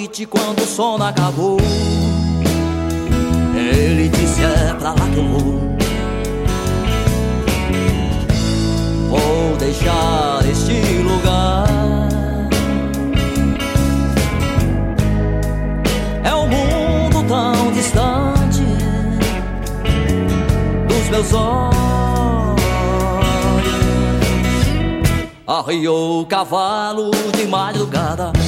[0.06, 1.58] Noite, quando o sono acabou,
[3.56, 5.76] ele disse: É pra lá que eu vou.
[9.10, 11.66] Vou deixar este lugar.
[16.24, 18.62] É um mundo tão distante
[20.88, 21.76] dos meus olhos.
[25.48, 28.45] Arriou o cavalo de madrugada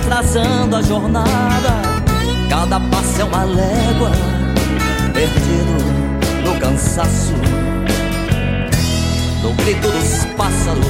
[0.00, 1.82] atrasando a jornada.
[2.48, 4.10] Cada passo é uma légua,
[5.12, 5.76] perdido
[6.44, 7.34] no cansaço,
[9.42, 10.84] no grito dos pássaros,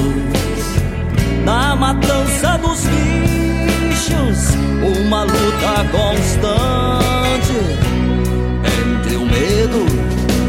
[1.45, 7.57] na matança dos bichos, uma luta constante
[8.81, 9.85] entre o medo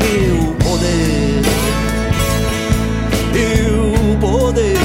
[0.02, 1.42] e o poder.
[3.34, 4.81] E o poder.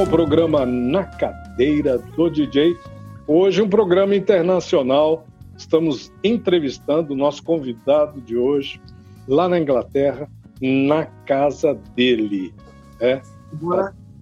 [0.00, 2.76] De volta com o programa Na Cadeira do DJ.
[3.26, 5.26] Hoje um programa internacional.
[5.56, 8.80] Estamos entrevistando o nosso convidado de hoje
[9.28, 10.28] lá na Inglaterra,
[10.60, 12.54] na casa dele.
[13.00, 13.20] É.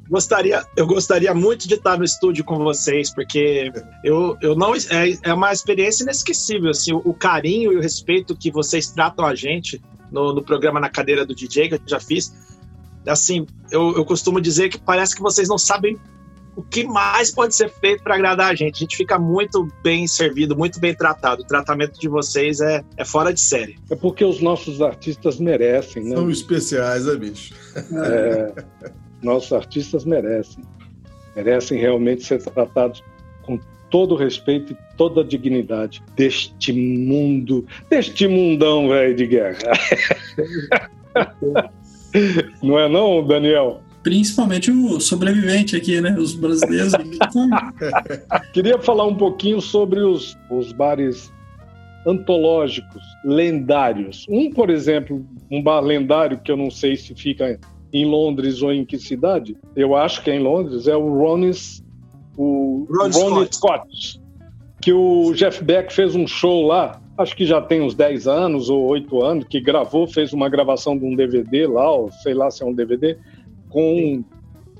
[0.09, 3.71] Gostaria, eu gostaria muito de estar no estúdio com vocês, porque
[4.03, 4.79] eu, eu não é,
[5.23, 9.35] é uma experiência inesquecível, assim, o, o carinho e o respeito que vocês tratam a
[9.35, 12.33] gente no, no programa na cadeira do DJ que eu já fiz
[13.09, 15.99] assim, eu, eu costumo dizer que parece que vocês não sabem
[16.59, 18.75] o que mais pode ser feito para agradar a gente.
[18.75, 21.43] A gente fica muito bem servido, muito bem tratado.
[21.43, 23.79] O tratamento de vocês é, é fora de série.
[23.89, 26.17] É porque os nossos artistas merecem, né?
[26.17, 27.55] São especiais, né, bicho?
[27.77, 28.65] É,
[29.23, 30.65] nossos artistas merecem.
[31.37, 33.05] Merecem realmente ser tratados
[33.43, 39.59] com todo o respeito e toda a dignidade deste mundo, deste mundão, velho, de guerra.
[42.63, 43.83] Não é não, Daniel?
[44.03, 46.17] Principalmente o sobrevivente aqui, né?
[46.19, 46.93] Os brasileiros.
[48.55, 51.33] Queria falar um pouquinho sobre os, os bares
[52.07, 54.25] antológicos, lendários.
[54.29, 57.59] Um, por exemplo, um bar lendário que eu não sei se fica
[57.93, 61.83] em Londres ou em que cidade, eu acho que é em Londres, é o Ronnie's,
[62.37, 63.57] o Ron, Scott.
[63.57, 64.21] Scott,
[64.81, 68.71] que o Jeff Beck fez um show lá acho que já tem uns 10 anos
[68.71, 72.51] ou 8 anos, que gravou, fez uma gravação de um DVD lá, ou sei lá
[72.51, 73.19] se é um DVD,
[73.69, 74.23] com,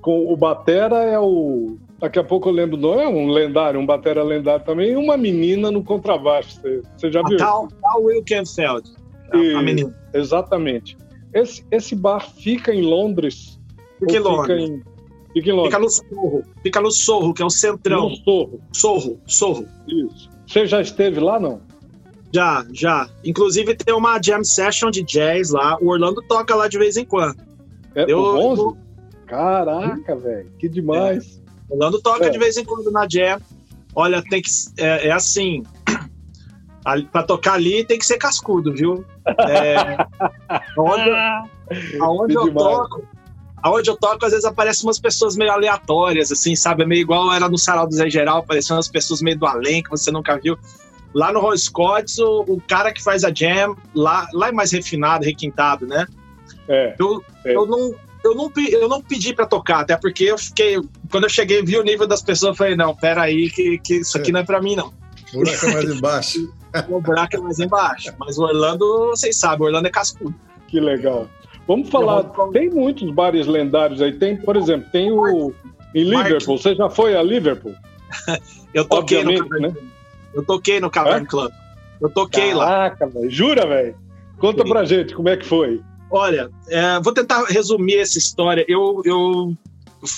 [0.01, 1.77] com o Batera é o.
[1.99, 5.17] Daqui a pouco eu lembro, não é um lendário, um Batera lendário também, e uma
[5.17, 6.61] menina no contrabaixo.
[6.97, 7.39] Você, já a viu?
[7.39, 8.89] Tal, Tal Wilkenfeld,
[9.33, 9.93] a, a menina.
[10.15, 10.97] Exatamente.
[11.35, 13.59] Esse, esse bar fica em Londres.
[13.99, 14.63] Fica em Londres.
[14.63, 14.83] Fica, em,
[15.35, 15.75] fica em Londres.
[15.75, 16.43] Fica no Sorro.
[16.63, 18.11] Fica no Sorro, que é o centrão.
[18.11, 18.61] No Sorro.
[18.73, 19.67] Sorro, Sorro.
[19.89, 20.31] Isso.
[20.47, 21.61] Você já esteve lá, não?
[22.33, 23.09] Já, já.
[23.25, 25.79] Inclusive tem uma jam session de jazz lá.
[25.81, 27.37] O Orlando toca lá de vez em quando.
[27.95, 28.77] É eu, o.
[29.27, 30.51] Caraca, velho.
[30.59, 31.41] Que demais.
[31.71, 31.75] É.
[31.75, 32.31] Orlando toca é.
[32.31, 33.41] de vez em quando na jam.
[33.95, 34.51] Olha, tem que.
[34.77, 35.63] É, é assim.
[37.13, 39.05] Para tocar ali tem que ser cascudo, viu?
[39.47, 39.99] É,
[40.79, 41.11] onde,
[42.01, 43.07] aonde eu toco,
[43.63, 46.85] aonde eu toco, às vezes aparecem umas pessoas meio aleatórias, assim, sabe?
[46.85, 49.83] É meio igual era no Sarau do Zé Geral, apareciam umas pessoas meio do além
[49.83, 50.57] que você nunca viu.
[51.15, 54.73] Lá no Roy Scott, o, o, cara que faz a jam, lá, lá é mais
[54.73, 56.07] refinado, requintado, né?
[56.69, 57.57] É, eu, é.
[57.57, 57.95] eu não
[58.25, 60.77] eu não, eu não pedi para tocar, até porque eu fiquei.
[61.11, 63.95] Quando eu cheguei vi o nível das pessoas, eu falei, não, pera aí, que, que
[63.97, 64.93] isso aqui não é para mim, não.
[65.33, 66.53] O buraco é mais embaixo.
[66.89, 68.13] o buraco é mais embaixo.
[68.19, 70.35] Mas o Orlando, vocês sabem, o Orlando é cascudo.
[70.67, 71.29] Que legal.
[71.67, 74.13] Vamos falar, tem muitos bares lendários aí.
[74.13, 75.53] Tem, por exemplo, tem o.
[75.95, 77.75] Em Liverpool, você já foi a Liverpool?
[78.75, 79.75] eu toquei Obviamente, no né?
[80.35, 81.29] Eu toquei no Cavern é?
[81.29, 81.53] Club.
[82.01, 83.11] Eu toquei Caraca, lá.
[83.13, 83.31] Véio.
[83.31, 83.97] Jura, velho?
[84.39, 84.69] Conta Sim.
[84.69, 85.81] pra gente como é que foi.
[86.11, 88.65] Olha, é, vou tentar resumir essa história.
[88.69, 89.55] Eu, eu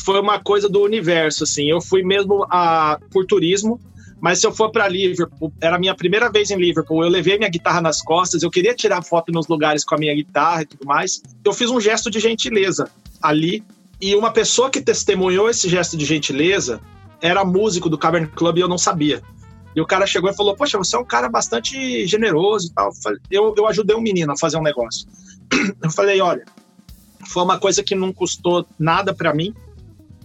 [0.05, 1.71] foi uma coisa do universo, assim.
[1.71, 3.81] Eu fui mesmo a, por turismo,
[4.21, 7.03] mas se eu for para Liverpool, era a minha primeira vez em Liverpool.
[7.03, 10.15] Eu levei minha guitarra nas costas, eu queria tirar foto nos lugares com a minha
[10.15, 11.23] guitarra e tudo mais.
[11.45, 12.91] Eu fiz um gesto de gentileza
[13.23, 13.65] ali,
[14.01, 16.81] e uma pessoa que testemunhou esse gesto de gentileza
[17.21, 19.23] era músico do Cavern Club e eu não sabia.
[19.75, 22.91] E o cara chegou e falou: Poxa, você é um cara bastante generoso e tal.
[23.31, 25.07] Eu, eu ajudei um menino a fazer um negócio.
[25.83, 26.45] Eu falei: Olha,
[27.29, 29.55] foi uma coisa que não custou nada para mim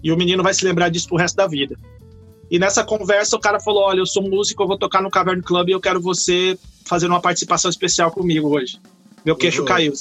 [0.04, 1.78] e o menino vai se lembrar disso pro resto da vida.
[2.50, 5.42] E nessa conversa o cara falou: Olha, eu sou músico, eu vou tocar no Cavern
[5.42, 8.80] Club e eu quero você fazer uma participação especial comigo hoje.
[9.24, 9.68] Meu queixo uhum.
[9.68, 9.94] caiu.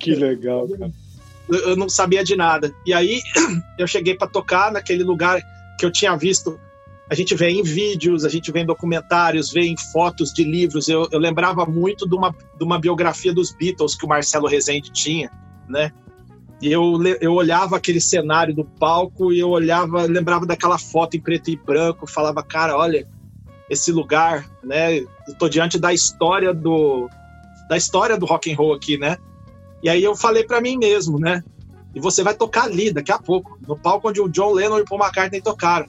[0.00, 0.92] Que legal, cara.
[1.48, 2.74] Eu não sabia de nada.
[2.86, 3.20] E aí
[3.78, 5.42] eu cheguei para tocar naquele lugar
[5.78, 6.58] que eu tinha visto
[7.08, 10.88] a gente vê em vídeos, a gente vê em documentários, vê em fotos de livros.
[10.88, 14.90] Eu, eu lembrava muito de uma, de uma biografia dos Beatles que o Marcelo Rezende
[14.90, 15.30] tinha,
[15.68, 15.92] né?
[16.62, 21.20] E eu, eu olhava aquele cenário do palco e eu olhava, lembrava daquela foto em
[21.20, 23.06] preto e branco, falava, cara, olha,
[23.68, 24.98] esse lugar, né?
[24.98, 27.08] Eu tô diante da história do
[27.68, 29.18] da história do rock and roll aqui, né?
[29.82, 31.44] E aí eu falei para mim mesmo, né?
[31.94, 34.82] E você vai tocar ali daqui a pouco, no palco onde o John Lennon e
[34.82, 35.86] o Paul McCartney tocaram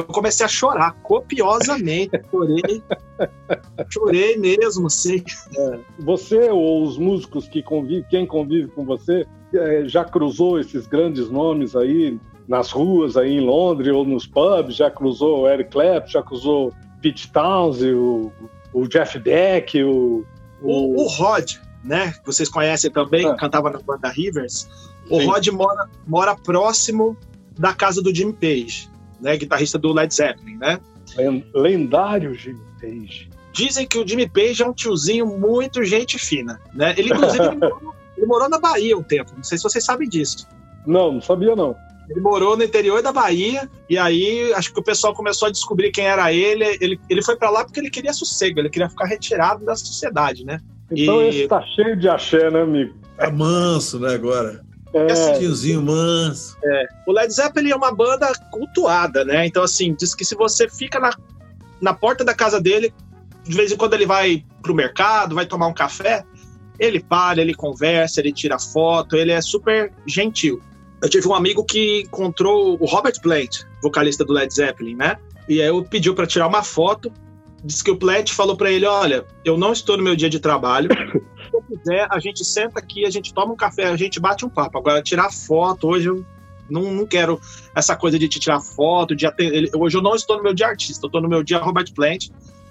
[0.00, 2.20] eu comecei a chorar copiosamente.
[2.30, 2.82] Chorei.
[3.88, 5.22] chorei mesmo, sim.
[5.56, 10.86] É, você ou os músicos que convivem, quem convive com você, é, já cruzou esses
[10.86, 14.76] grandes nomes aí nas ruas aí em Londres ou nos pubs?
[14.76, 18.32] Já cruzou o Eric Clapton, já cruzou Pete Townsend, o,
[18.72, 20.24] o Jeff Beck, o,
[20.62, 21.02] o...
[21.02, 22.14] o, Rod, né?
[22.24, 23.36] Vocês conhecem também, ah.
[23.36, 24.68] cantava na banda Rivers.
[25.08, 25.26] O Sim.
[25.26, 27.16] Rod mora, mora próximo
[27.58, 28.89] da casa do Jimmy Page
[29.20, 30.80] né, guitarrista do Led Zeppelin, né?
[31.54, 33.28] Lendário Jimmy Page.
[33.52, 36.94] Dizem que o Jimmy Page é um tiozinho muito gente fina, né?
[36.96, 39.32] Ele inclusive ele morou, ele morou na Bahia um tempo.
[39.36, 40.46] Não sei se vocês sabem disso.
[40.86, 41.74] Não, não sabia não.
[42.08, 45.92] Ele morou no interior da Bahia e aí acho que o pessoal começou a descobrir
[45.92, 46.64] quem era ele.
[46.80, 50.44] Ele, ele foi para lá porque ele queria sossego, ele queria ficar retirado da sociedade,
[50.44, 50.60] né?
[50.90, 51.28] Então e...
[51.28, 52.94] esse tá cheio de axé, né, amigo?
[53.18, 54.60] É manso, né, agora?
[54.92, 55.80] É.
[55.80, 56.56] Manso.
[56.64, 56.86] É.
[57.06, 59.46] O Led Zeppelin é uma banda cultuada, né?
[59.46, 61.10] Então, assim, diz que se você fica na,
[61.80, 62.92] na porta da casa dele,
[63.44, 66.24] de vez em quando ele vai pro mercado, vai tomar um café,
[66.78, 70.60] ele para, ele conversa, ele tira foto, ele é super gentil.
[71.02, 75.16] Eu tive um amigo que encontrou o Robert Plant, vocalista do Led Zeppelin, né?
[75.48, 77.12] E aí eu pediu para tirar uma foto.
[77.64, 80.40] Disse que o Plant falou para ele: Olha, eu não estou no meu dia de
[80.40, 80.88] trabalho.
[81.68, 84.48] Eu quiser, a gente senta aqui, a gente toma um café, a gente bate um
[84.48, 84.78] papo.
[84.78, 86.24] Agora, tirar foto, hoje eu
[86.68, 87.40] não, não quero
[87.74, 89.14] essa coisa de te tirar foto.
[89.14, 89.70] De atender.
[89.74, 92.28] Hoje eu não estou no meu dia artista, eu estou no meu dia Robert Plant.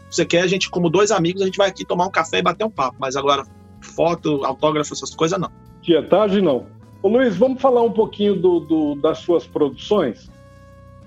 [0.10, 2.42] Você quer, a gente, como dois amigos, a gente vai aqui tomar um café e
[2.42, 2.98] bater um papo.
[3.00, 3.46] Mas agora,
[3.82, 5.52] foto, autógrafo, essas coisas, não.
[5.82, 6.66] Tietagem, não.
[7.02, 10.30] Ô, Luiz, vamos falar um pouquinho do, do, das suas produções?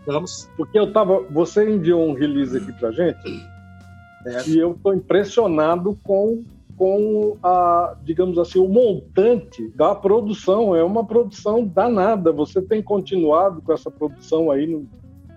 [0.07, 0.49] Vamos.
[0.57, 1.21] Porque eu tava.
[1.31, 3.53] Você enviou um release aqui pra gente.
[4.27, 4.49] É.
[4.49, 6.45] E eu estou impressionado com,
[6.77, 10.75] com a, digamos assim, o montante da produção.
[10.75, 12.33] É uma produção danada.
[12.33, 14.87] Você tem continuado com essa produção aí no,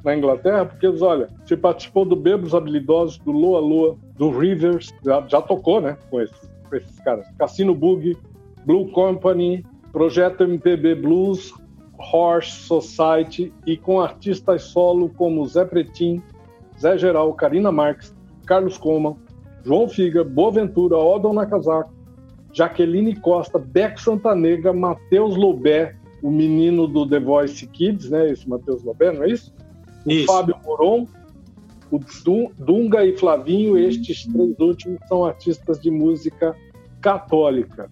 [0.03, 0.65] na Inglaterra?
[0.65, 5.81] Porque, olha, você participou do Bebos Habilidosos, do Loa Loa, do Rivers, já, já tocou,
[5.81, 5.97] né?
[6.09, 7.27] Com esses, com esses caras.
[7.37, 8.17] Cassino Bug,
[8.65, 11.53] Blue Company, Projeto MPB Blues,
[11.97, 16.21] Horse Society e com artistas solo como Zé Pretim,
[16.79, 18.13] Zé Geral, Karina Marques,
[18.45, 19.15] Carlos Coma,
[19.65, 21.87] João Figa, Boaventura, Odon Nakazawa,
[22.53, 28.31] Jaqueline Costa, Beck Santanegra, Matheus Lobé, o menino do The Voice Kids, né?
[28.31, 29.53] Esse Matheus Lobé, não é isso?
[30.05, 30.31] isso.
[30.31, 31.07] O Fábio Moron,
[31.91, 31.99] o
[32.57, 36.55] Dunga e Flavinho, estes três últimos são artistas de música
[37.01, 37.89] católica.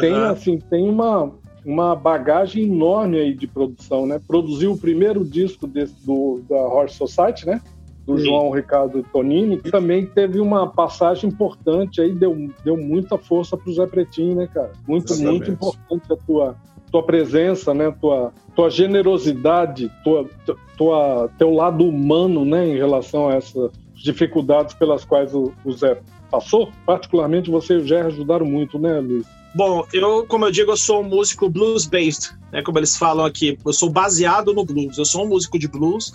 [0.00, 0.24] Tem, uhum.
[0.24, 1.32] assim, tem uma,
[1.64, 4.20] uma bagagem enorme aí de produção, né?
[4.26, 7.60] Produziu o primeiro disco desse, do, da Horse Society, né?
[8.06, 8.26] Do Sim.
[8.26, 13.72] João Ricardo Tonini, que também teve uma passagem importante aí, deu, deu muita força pro
[13.72, 14.72] Zé Pretinho, né, cara?
[14.86, 15.48] Muito, Exatamente.
[15.48, 16.56] muito importante a tua,
[16.90, 17.90] tua presença, né?
[17.98, 20.28] Tua, tua generosidade, tua,
[20.76, 22.68] tua, teu lado humano, né?
[22.68, 25.98] Em relação a essas dificuldades pelas quais o, o Zé
[26.30, 26.70] passou.
[26.84, 29.26] Particularmente você e o Zé ajudaram muito, né, Luiz?
[29.54, 33.56] Bom, eu, como eu digo, eu sou um músico blues-based, né, como eles falam aqui.
[33.64, 34.98] Eu sou baseado no blues.
[34.98, 36.12] Eu sou um músico de blues,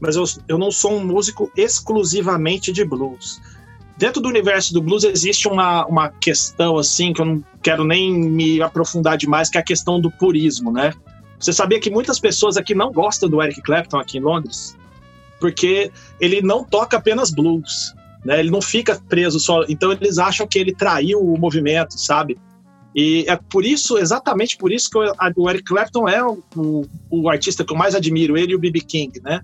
[0.00, 3.40] mas eu, eu não sou um músico exclusivamente de blues.
[3.96, 8.12] Dentro do universo do blues existe uma, uma questão, assim, que eu não quero nem
[8.12, 10.94] me aprofundar demais, que é a questão do purismo, né?
[11.38, 14.76] Você sabia que muitas pessoas aqui não gostam do Eric Clapton aqui em Londres?
[15.38, 17.94] Porque ele não toca apenas blues,
[18.24, 18.40] né?
[18.40, 19.64] Ele não fica preso só...
[19.68, 22.38] Então eles acham que ele traiu o movimento, sabe?
[22.94, 27.28] E é por isso, exatamente por isso que o, Eric Clapton é o, o, o,
[27.28, 28.80] artista que eu mais admiro, ele e o B.B.
[28.80, 29.42] King, né?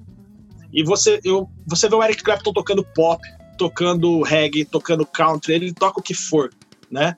[0.76, 3.20] E você, eu, você vê o Eric Clapton tocando pop,
[3.56, 6.50] tocando reggae, tocando country, ele toca o que for,
[6.90, 7.16] né?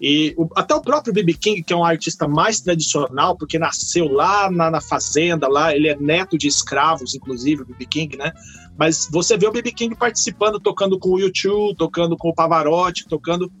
[0.00, 1.34] E o, até o próprio B.B.
[1.34, 5.88] King, que é um artista mais tradicional, porque nasceu lá na, na fazenda, lá ele
[5.88, 7.84] é neto de escravos, inclusive, o B.B.
[7.84, 8.32] King, né?
[8.76, 9.70] Mas você vê o B.B.
[9.72, 13.52] King participando, tocando com o YouTube, tocando com o Pavarotti, tocando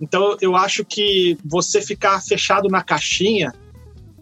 [0.00, 3.52] então eu acho que você ficar fechado na caixinha,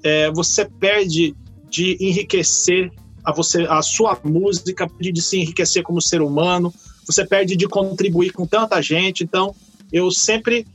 [0.02, 1.34] é, você perde
[1.68, 2.90] de enriquecer
[3.24, 6.72] a você a sua música, de se enriquecer como ser humano,
[7.06, 9.22] você perde de contribuir com tanta gente.
[9.22, 9.54] Então
[9.92, 10.66] eu sempre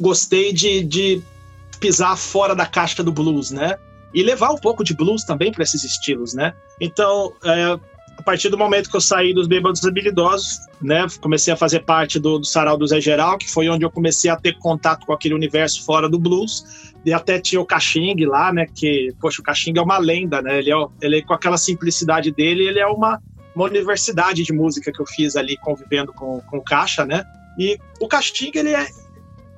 [0.00, 1.22] gostei de, de
[1.78, 3.78] pisar fora da caixa do blues, né?
[4.12, 6.54] E levar um pouco de blues também para esses estilos, né?
[6.80, 7.78] Então, é,
[8.20, 12.18] a partir do momento que eu saí dos Bêbados Habilidosos, né, comecei a fazer parte
[12.18, 15.12] do, do Sarau do Zé Geral, que foi onde eu comecei a ter contato com
[15.14, 19.44] aquele universo fora do blues, e até tinha o Caxing lá, né, que, poxa, o
[19.44, 23.22] Caxing é uma lenda, né, ele, é, ele com aquela simplicidade dele, ele é uma,
[23.54, 27.24] uma universidade de música que eu fiz ali, convivendo com, com o Caixa, né,
[27.58, 28.86] e o Caxing, ele é,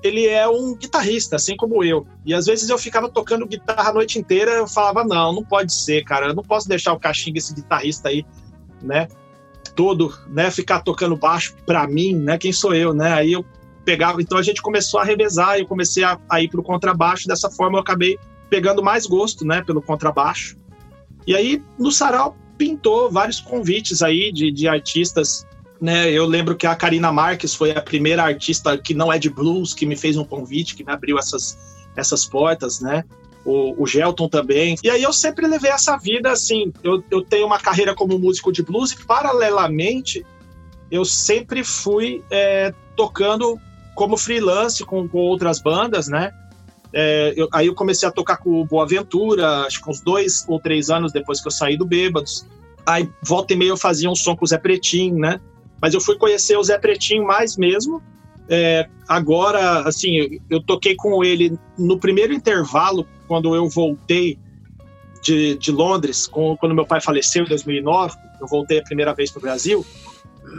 [0.04, 2.06] ele é um guitarrista, assim como eu.
[2.24, 5.72] E às vezes eu ficava tocando guitarra a noite inteira, eu falava, não, não pode
[5.72, 8.24] ser, cara, eu não posso deixar o Caxing, esse guitarrista aí,
[8.83, 9.09] né?
[9.74, 10.51] Todo, né?
[10.51, 12.39] Ficar tocando baixo para mim, né?
[12.39, 13.12] Quem sou eu, né?
[13.12, 13.45] Aí eu
[13.85, 17.51] pegava, então a gente começou a revezar, eu comecei a, a ir pro contrabaixo, dessa
[17.51, 18.18] forma eu acabei
[18.49, 19.62] pegando mais gosto, né?
[19.62, 20.57] Pelo contrabaixo.
[21.26, 25.47] E aí no sarau pintou vários convites aí de, de artistas
[25.83, 29.28] né, eu lembro que a Karina Marques foi a primeira artista que não é de
[29.28, 31.59] blues que me fez um convite, que me abriu essas,
[31.97, 33.05] essas portas, né?
[33.45, 34.76] O, o Gelton também.
[34.82, 36.72] E aí eu sempre levei essa vida assim.
[36.82, 40.24] Eu, eu tenho uma carreira como músico de blues e, paralelamente,
[40.90, 43.59] eu sempre fui é, tocando
[43.95, 46.32] como freelance com, com outras bandas, né?
[46.93, 50.45] É, eu, aí eu comecei a tocar com o Boa Ventura, acho que uns dois
[50.47, 52.47] ou três anos depois que eu saí do Bêbados.
[52.84, 55.40] Aí, volta e meia, eu fazia um som com o Zé Pretinho, né?
[55.80, 58.03] Mas eu fui conhecer o Zé Pretinho mais mesmo.
[58.49, 64.39] É, agora, assim, eu toquei com ele no primeiro intervalo, quando eu voltei
[65.22, 68.14] de, de Londres, com, quando meu pai faleceu em 2009.
[68.39, 69.87] Eu voltei a primeira vez para o Brasil.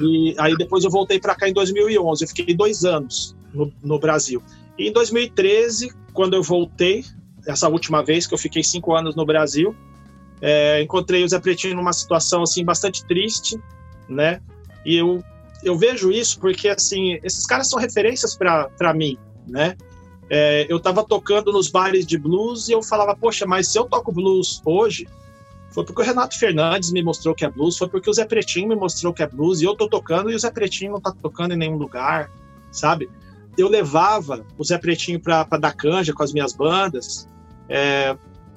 [0.02, 2.24] E aí depois eu voltei para cá em 2011.
[2.24, 4.42] Eu fiquei dois anos no, no Brasil.
[4.76, 7.06] E em 2013, quando eu voltei,
[7.46, 9.76] essa última vez que eu fiquei cinco anos no Brasil,
[10.42, 13.62] é, encontrei o Zé Pretinho numa situação assim bastante triste,
[14.10, 14.42] né?
[14.84, 15.24] E eu
[15.64, 19.16] eu vejo isso porque assim esses caras são referências para mim,
[19.48, 19.78] né?
[20.30, 23.86] É, eu estava tocando nos bares de blues e eu falava, poxa, mas se eu
[23.86, 25.08] toco blues hoje,
[25.72, 28.70] foi porque o Renato Fernandes me mostrou que é blues, foi porque o Zé Pretinho
[28.70, 31.14] me mostrou que é blues e eu tô tocando e o Zé Pretinho não tá
[31.22, 32.32] tocando em nenhum lugar,
[32.72, 33.10] sabe?
[33.58, 37.28] eu levava o Zé Pretinho para dar canja com as minhas bandas.
[37.70, 38.16] É,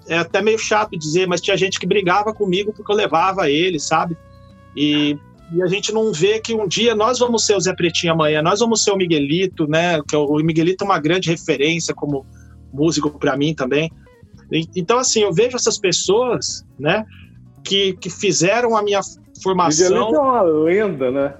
[0.08, 3.78] é, até meio chato dizer, mas tinha gente que brigava comigo porque eu levava ele,
[3.78, 4.16] sabe?
[4.74, 5.18] E,
[5.52, 8.42] e, a gente não vê que um dia nós vamos ser o Zé Pretinho amanhã,
[8.42, 10.00] nós vamos ser o Miguelito, né?
[10.08, 12.24] Que o Miguelito é uma grande referência como
[12.72, 13.90] músico para mim também.
[14.50, 17.04] E, então, assim, eu vejo essas pessoas, né?
[17.64, 19.00] Que, que fizeram a minha
[19.42, 19.88] formação.
[19.88, 21.34] Miguelito é uma lenda, né?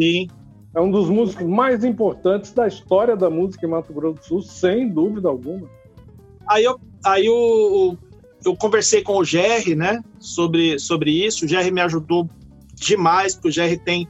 [0.00, 0.28] Sim,
[0.74, 4.42] é um dos músicos mais importantes da história da música em Mato Grosso do Sul,
[4.42, 5.68] sem dúvida alguma.
[6.46, 7.96] Aí eu, aí eu,
[8.44, 11.44] eu conversei com o Jerry, né, sobre, sobre isso.
[11.44, 12.28] O Jerry me ajudou
[12.78, 14.08] demais, porque o Jerry tem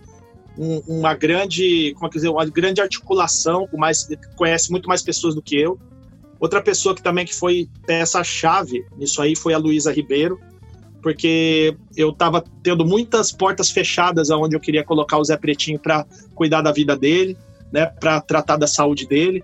[0.57, 5.03] um, uma grande, como é que dizer, uma grande articulação, com mais, conhece muito mais
[5.03, 5.79] pessoas do que eu.
[6.41, 10.41] Outra pessoa que também que foi peça chave nisso aí foi a Luísa Ribeiro,
[11.03, 16.05] porque eu estava tendo muitas portas fechadas aonde eu queria colocar o Zé Pretinho para
[16.35, 17.37] cuidar da vida dele,
[17.73, 19.43] né, para tratar da saúde dele.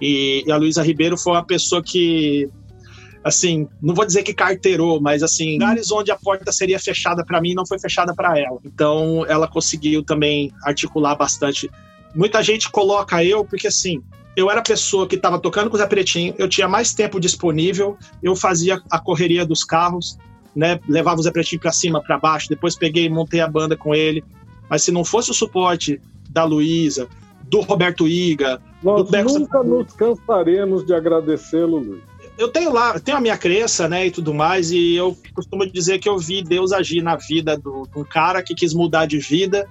[0.00, 2.48] E, e a Luísa Ribeiro foi uma pessoa que,
[3.24, 7.40] assim, não vou dizer que carteirou, mas assim, lugares onde a porta seria fechada para
[7.40, 8.58] mim não foi fechada para ela.
[8.64, 11.70] Então, ela conseguiu também articular bastante.
[12.14, 14.02] Muita gente coloca eu porque assim,
[14.36, 17.20] eu era a pessoa que estava tocando com o Zé Pretinho, eu tinha mais tempo
[17.20, 20.18] disponível, eu fazia a correria dos carros,
[20.54, 20.80] né?
[20.88, 23.94] Levava o Zé Pretinho para cima, para baixo, depois peguei e montei a banda com
[23.94, 24.24] ele.
[24.68, 26.00] Mas se não fosse o suporte
[26.30, 27.08] da Luísa,
[27.44, 32.11] do Roberto Iga, Nós do Beco nunca nos cansaremos de agradecê-lo, Luiz.
[32.42, 36.00] Eu tenho lá, tenho a minha crença, né, e tudo mais, e eu costumo dizer
[36.00, 39.68] que eu vi Deus agir na vida do, do cara que quis mudar de vida,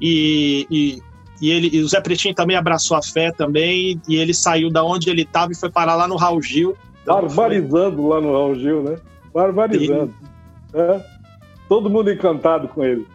[0.00, 1.02] e, e,
[1.42, 4.82] e ele, e o Zé Pretinho também abraçou a fé também, e ele saiu da
[4.82, 6.74] onde ele estava e foi parar lá no Raul Gil.
[7.02, 8.96] Então, Barbarizando lá no Raul Gil, né?
[9.32, 10.14] barbarizando.
[10.72, 11.04] É.
[11.68, 13.06] Todo mundo encantado com ele.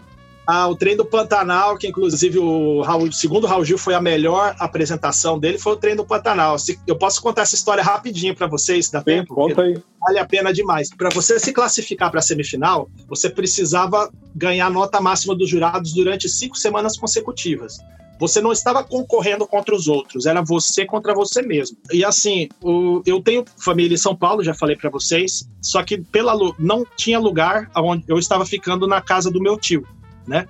[0.47, 4.01] Ah, o trem do Pantanal, que inclusive o Raul, segundo o Raul Gil foi a
[4.01, 6.55] melhor apresentação dele, foi o trem do Pantanal.
[6.85, 9.33] Eu posso contar essa história rapidinho para vocês, dá Sim, tempo?
[9.33, 9.81] Conta aí.
[9.99, 10.89] Vale a pena demais.
[10.95, 15.93] Para você se classificar para a semifinal, você precisava ganhar a nota máxima dos jurados
[15.93, 17.77] durante cinco semanas consecutivas.
[18.19, 21.77] Você não estava concorrendo contra os outros, era você contra você mesmo.
[21.91, 25.97] E assim, o, eu tenho família em São Paulo, já falei para vocês, só que
[25.97, 29.85] pela não tinha lugar onde eu estava ficando na casa do meu tio,
[30.27, 30.47] né?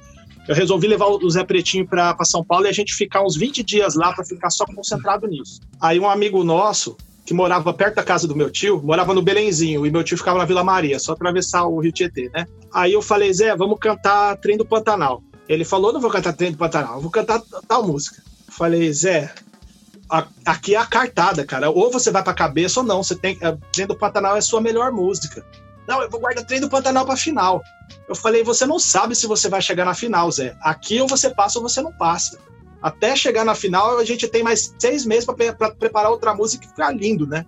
[0.48, 3.64] Eu resolvi levar o Zé Pretinho para São Paulo e a gente ficar uns 20
[3.64, 5.60] dias lá para ficar só concentrado nisso.
[5.82, 6.96] Aí um amigo nosso,
[7.26, 10.38] que morava perto da casa do meu tio, morava no Belenzinho, e meu tio ficava
[10.38, 12.46] na Vila Maria, só atravessar o Rio Tietê, né?
[12.72, 15.24] Aí eu falei, Zé, vamos cantar Trem do Pantanal.
[15.48, 18.22] Ele falou: não vou cantar Trem do Pantanal, vou cantar tal música.
[18.50, 19.34] Falei, Zé,
[20.46, 21.70] aqui é a cartada, cara.
[21.70, 23.04] Ou você vai pra cabeça ou não.
[23.04, 23.38] Você tem.
[23.42, 25.46] A, Trem do Pantanal é a sua melhor música.
[25.88, 27.62] Não, eu vou guardar Trem do Pantanal pra final.
[28.08, 30.56] Eu falei, você não sabe se você vai chegar na final, Zé.
[30.62, 32.40] Aqui ou você passa ou você não passa.
[32.82, 36.70] Até chegar na final, a gente tem mais seis meses para preparar outra música e
[36.70, 37.46] ficar lindo, né?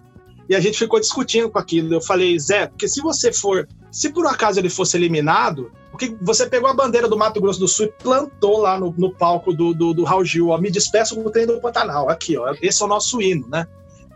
[0.50, 1.94] E a gente ficou discutindo com aquilo.
[1.94, 3.68] Eu falei, Zé, porque se você for.
[3.92, 7.68] Se por acaso ele fosse eliminado, porque você pegou a bandeira do Mato Grosso do
[7.68, 11.16] Sul e plantou lá no, no palco do, do, do Raul Gil, ó, me despeço
[11.16, 12.10] com o trem do Pantanal.
[12.10, 13.68] Aqui, ó, esse é o nosso hino, né?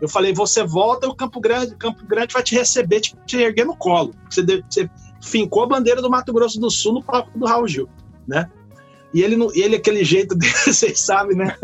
[0.02, 3.36] Eu falei, você volta e o Campo Grande, Campo Grande vai te receber, te, te
[3.36, 4.12] erguer no colo.
[4.28, 4.90] Você, você
[5.22, 7.88] fincou a bandeira do Mato Grosso do Sul no palco do Raul Gil,
[8.26, 8.50] né?
[9.14, 11.56] E ele, ele aquele jeito dele, vocês sabem, né?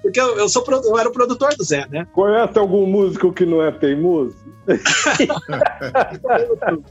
[0.00, 2.06] Porque eu, eu, sou, eu era o produtor do Zé, né?
[2.12, 4.36] Conhece algum músico que não é teimoso?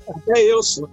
[0.09, 0.89] Até eu sou.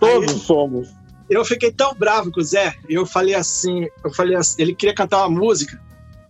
[0.00, 0.88] Todos Aí, somos.
[1.28, 4.94] Eu fiquei tão bravo com o Zé, eu falei assim, eu falei assim, ele queria
[4.94, 5.78] cantar uma música,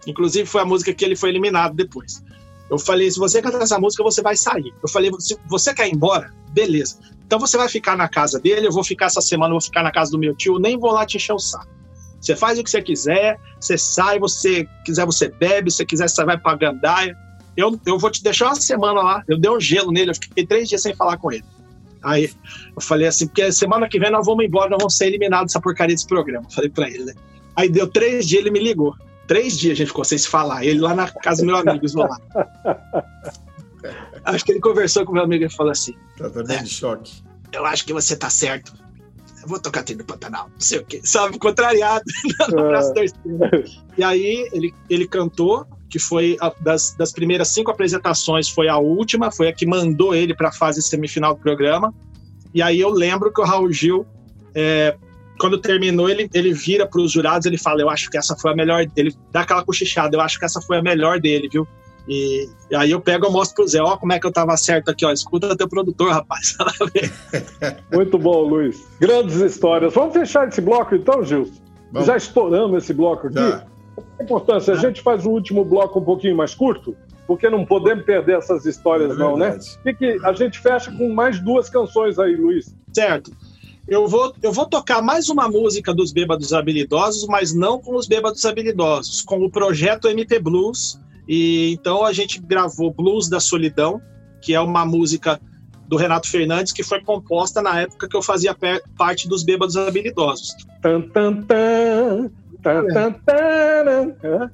[0.07, 2.23] inclusive foi a música que ele foi eliminado depois.
[2.71, 4.73] Eu falei, se você cantar essa música, você vai sair.
[4.83, 6.99] Eu falei, se você quer ir embora, beleza.
[7.27, 9.91] Então você vai ficar na casa dele, eu vou ficar essa semana, vou ficar na
[9.91, 11.69] casa do meu tio, nem vou lá te encher o saco.
[12.21, 16.25] Você faz o que você quiser, você sai, você quiser, você bebe, se quiser, você
[16.25, 17.17] vai pra gandaia.
[17.57, 19.25] Eu, eu vou te deixar uma semana lá.
[19.27, 21.45] Eu dei um gelo nele, eu fiquei três dias sem falar com ele.
[22.03, 22.31] Aí
[22.75, 25.61] eu falei assim, porque semana que vem nós vamos embora, nós vamos ser eliminados dessa
[25.61, 26.49] porcaria desse programa.
[26.51, 27.15] falei pra ele, né?
[27.57, 28.95] Aí deu três dias, ele me ligou.
[29.31, 30.65] Três dias a gente ficou sem se falar.
[30.65, 32.21] Ele lá na casa do meu amigo isolado.
[34.25, 37.23] Acho que ele conversou com meu amigo e falou assim: Tratamento é, de choque.
[37.53, 38.75] Eu acho que você tá certo.
[39.41, 41.01] Eu vou tocar Trilho do Pantanal, não sei o quê.
[41.05, 42.03] Sabe, contrariado
[42.51, 43.03] no braço da
[43.97, 48.79] E aí ele, ele cantou, que foi a, das, das primeiras cinco apresentações, foi a
[48.79, 51.95] última, foi a que mandou ele para a fase semifinal do programa.
[52.53, 54.05] E aí eu lembro que o Raul Gil,
[54.57, 54.97] é,
[55.41, 58.53] quando terminou, ele, ele vira para os jurados ele fala: Eu acho que essa foi
[58.53, 58.87] a melhor.
[58.95, 61.67] Ele dá aquela cochichada, eu acho que essa foi a melhor dele, viu?
[62.07, 64.57] E, e, aí eu pego e mostro pro Zé, ó, como é que eu tava
[64.57, 65.13] certo aqui, ó.
[65.13, 66.57] Escuta teu produtor, rapaz.
[67.93, 68.87] Muito bom, Luiz.
[69.01, 69.95] Grandes histórias.
[69.95, 71.55] Vamos fechar esse bloco então, Gilson?
[71.93, 72.07] Vamos.
[72.07, 73.37] Já estouramos esse bloco aqui.
[73.37, 73.65] Já.
[74.19, 78.05] A importância, a gente faz o último bloco um pouquinho mais curto, porque não podemos
[78.05, 79.59] perder essas histórias, é não, né?
[79.85, 82.75] E que a gente fecha com mais duas canções aí, Luiz.
[82.93, 83.31] Certo.
[83.91, 88.07] Eu vou, eu vou tocar mais uma música dos Bêbados Habilidosos, mas não com os
[88.07, 94.01] Bêbados Habilidosos, com o projeto MP Blues, e então a gente gravou Blues da Solidão,
[94.41, 95.41] que é uma música
[95.89, 98.57] do Renato Fernandes que foi composta na época que eu fazia
[98.97, 100.55] parte dos Bêbados Habilidosos.
[100.81, 102.31] Tan, tan, tan,
[102.63, 104.51] tan, tan, tan,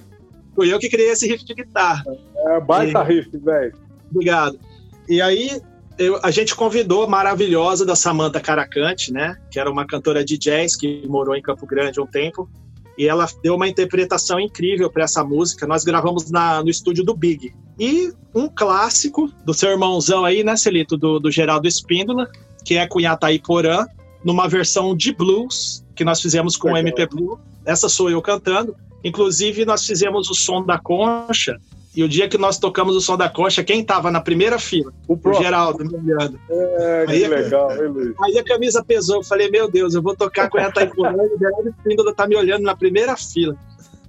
[0.55, 2.03] Fui eu que criei esse riff de guitarra.
[2.35, 3.13] É, baita e...
[3.13, 3.75] riff, velho.
[4.09, 4.59] Obrigado.
[5.07, 5.61] E aí
[5.97, 9.37] eu, a gente convidou a maravilhosa da Samantha Caracante, né?
[9.51, 12.49] Que era uma cantora de jazz que morou em Campo Grande um tempo
[12.97, 15.67] e ela deu uma interpretação incrível para essa música.
[15.67, 17.53] Nós gravamos na, no estúdio do Big.
[17.79, 22.27] E um clássico do seu irmãozão aí, né, Celito, do, do Geraldo Espíndola,
[22.65, 23.85] que é Cunhataí Porã,
[24.23, 27.39] numa versão de blues que nós fizemos com o MP Blue.
[27.63, 28.75] Essa sou eu cantando.
[29.03, 31.59] Inclusive, nós fizemos o som da concha
[31.97, 34.93] e o dia que nós tocamos o som da concha, quem estava na primeira fila?
[35.07, 36.39] O, o Geraldo me olhando.
[36.47, 38.13] É, que aí, legal, hein, Luiz?
[38.21, 39.15] Aí a camisa pesou.
[39.15, 42.27] Eu falei, meu Deus, eu vou tocar com ela Taekwondo e o Geraldo Espíndola tá
[42.27, 43.57] me olhando na primeira fila.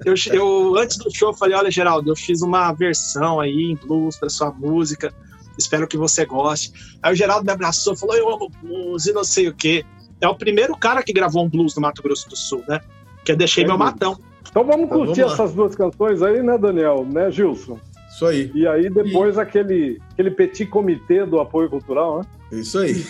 [0.05, 4.19] Eu, eu, antes do show, falei: olha, Geraldo, eu fiz uma versão aí em blues
[4.19, 5.11] para sua música.
[5.59, 6.99] Espero que você goste.
[7.03, 9.83] Aí o Geraldo me abraçou, falou: eu amo blues e não sei o quê.
[10.21, 12.83] É o primeiro cara que gravou um blues no Mato Grosso do Sul, né?
[13.25, 14.21] Que eu deixei é meu matão.
[14.51, 17.07] Então vamos então, curtir vamos essas duas canções aí, né, Daniel?
[17.09, 17.79] Né, Gilson?
[18.09, 18.51] Isso aí.
[18.55, 19.41] E aí depois e...
[19.41, 22.25] aquele, aquele petit comitê do apoio cultural, né?
[22.51, 22.95] Isso aí.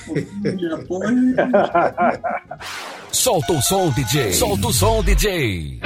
[3.10, 4.32] Solta o som, DJ.
[4.32, 5.80] Solta o som, DJ.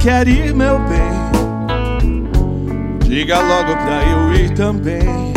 [0.00, 1.30] Quer ir, meu bem?
[3.00, 5.32] Diga logo pra eu ir também.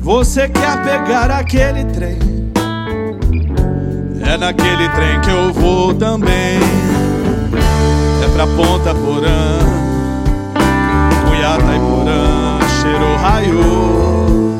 [0.00, 2.18] Você quer pegar aquele trem?
[4.22, 6.58] É naquele trem que eu vou também.
[8.22, 9.60] É pra Ponta Porã,
[11.26, 14.58] Cuiata e Porã, Cheiro Raio.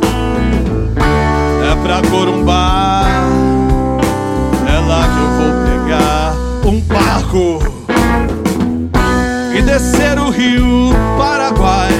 [1.70, 3.02] É pra Corumbá,
[4.66, 6.34] é lá que eu vou pegar
[6.64, 7.65] um barco
[9.76, 11.90] descer o rio Paraguai,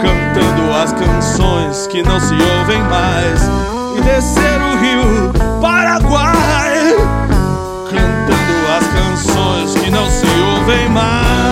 [0.00, 3.40] cantando as canções que não se ouvem mais,
[3.98, 6.94] e descer o rio Paraguai,
[7.90, 11.49] cantando as canções que não se ouvem mais.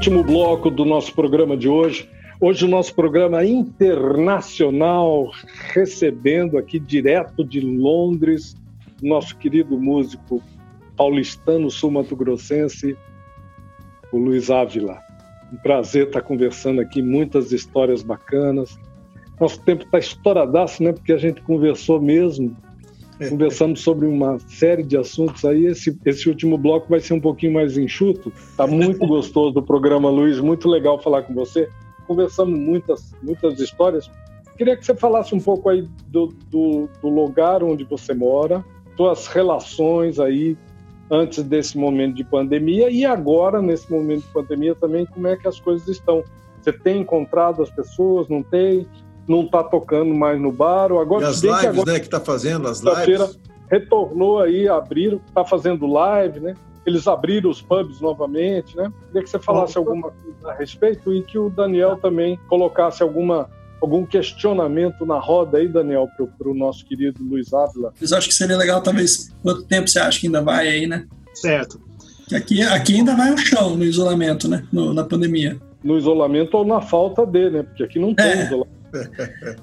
[0.00, 2.08] Último bloco do nosso programa de hoje.
[2.40, 5.30] Hoje o nosso programa internacional,
[5.74, 8.56] recebendo aqui direto de Londres,
[9.02, 10.42] nosso querido músico
[10.96, 12.96] paulistano sul-mato-grossense,
[14.10, 15.02] o Luiz Ávila.
[15.52, 18.78] Um prazer estar conversando aqui, muitas histórias bacanas.
[19.38, 20.94] Nosso tempo está estouradaço, né?
[20.94, 22.56] Porque a gente conversou mesmo.
[23.28, 25.66] Conversamos sobre uma série de assuntos aí.
[25.66, 28.32] Esse, esse último bloco vai ser um pouquinho mais enxuto.
[28.56, 30.40] Tá muito gostoso o programa, Luiz.
[30.40, 31.68] Muito legal falar com você.
[32.06, 34.10] Conversamos muitas, muitas histórias.
[34.56, 38.64] Queria que você falasse um pouco aí do, do, do lugar onde você mora,
[38.96, 40.56] suas relações aí
[41.10, 45.48] antes desse momento de pandemia e agora, nesse momento de pandemia também, como é que
[45.48, 46.22] as coisas estão.
[46.60, 48.86] Você tem encontrado as pessoas, não tem?
[49.30, 50.90] Não está tocando mais no bar?
[50.90, 53.38] Ou agora, e as lives, que agora, né, que está fazendo, as lives.
[53.70, 56.54] retornou aí, abriram, está fazendo live, né?
[56.84, 58.90] Eles abriram os pubs novamente, né?
[59.06, 63.48] Queria que você falasse alguma coisa a respeito e que o Daniel também colocasse alguma
[63.80, 67.94] algum questionamento na roda aí, Daniel, para o nosso querido Luiz Ávila.
[67.98, 71.06] Mas acho que seria legal, talvez, quanto tempo você acha que ainda vai aí, né?
[71.32, 71.80] Certo.
[72.34, 74.66] Aqui, aqui ainda vai o chão no isolamento, né?
[74.72, 75.58] No, na pandemia.
[75.82, 77.62] No isolamento ou na falta dele, né?
[77.62, 78.44] Porque aqui não tem É.
[78.44, 78.79] isolamento.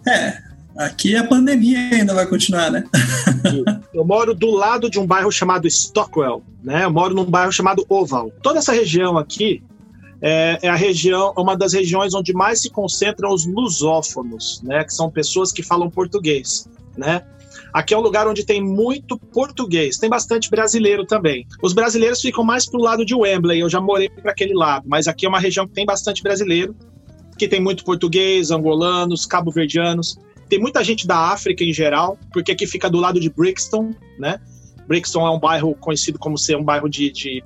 [0.08, 0.38] É,
[0.78, 2.84] Aqui a pandemia ainda vai continuar, né?
[3.92, 6.86] Eu moro do lado de um bairro chamado Stockwell, né?
[6.86, 8.32] Eu moro num bairro chamado Oval.
[8.44, 9.64] Toda essa região aqui
[10.22, 14.84] é, é, a região, uma das regiões onde mais se concentram os lusófonos, né?
[14.84, 17.24] Que são pessoas que falam português, né?
[17.74, 21.46] Aqui é um lugar onde tem muito português, tem bastante brasileiro também.
[21.62, 25.08] Os brasileiros ficam mais pro lado de Wembley, eu já morei para aquele lado, mas
[25.08, 26.76] aqui é uma região que tem bastante brasileiro,
[27.38, 30.18] que tem muito português, angolanos, cabo-verdianos.
[30.50, 34.40] Tem muita gente da África em geral, porque aqui fica do lado de Brixton, né?
[34.88, 37.44] Brixton é um bairro conhecido como ser um bairro de, de,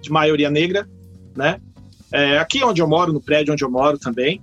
[0.00, 0.88] de maioria negra,
[1.36, 1.60] né?
[2.12, 4.40] É, aqui onde eu moro, no prédio onde eu moro também.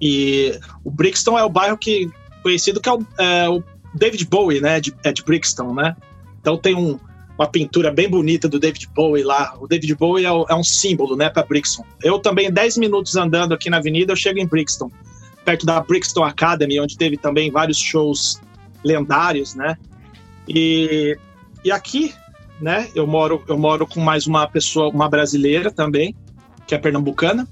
[0.00, 2.10] E o Brixton é o bairro que
[2.42, 3.62] conhecido que é o, é o
[3.94, 4.80] David Bowie, né?
[4.80, 5.96] De, é de Brixton, né?
[6.40, 6.98] Então tem um,
[7.38, 9.56] uma pintura bem bonita do David Bowie lá.
[9.60, 11.84] O David Bowie é, é um símbolo, né, para Brixton.
[12.02, 14.90] Eu também, 10 minutos andando aqui na avenida, eu chego em Brixton,
[15.44, 18.40] perto da Brixton Academy, onde teve também vários shows
[18.84, 19.76] lendários, né?
[20.48, 21.18] E,
[21.64, 22.14] e aqui,
[22.60, 26.14] né, eu moro, eu moro com mais uma pessoa, uma brasileira também,
[26.66, 27.48] que é pernambucana,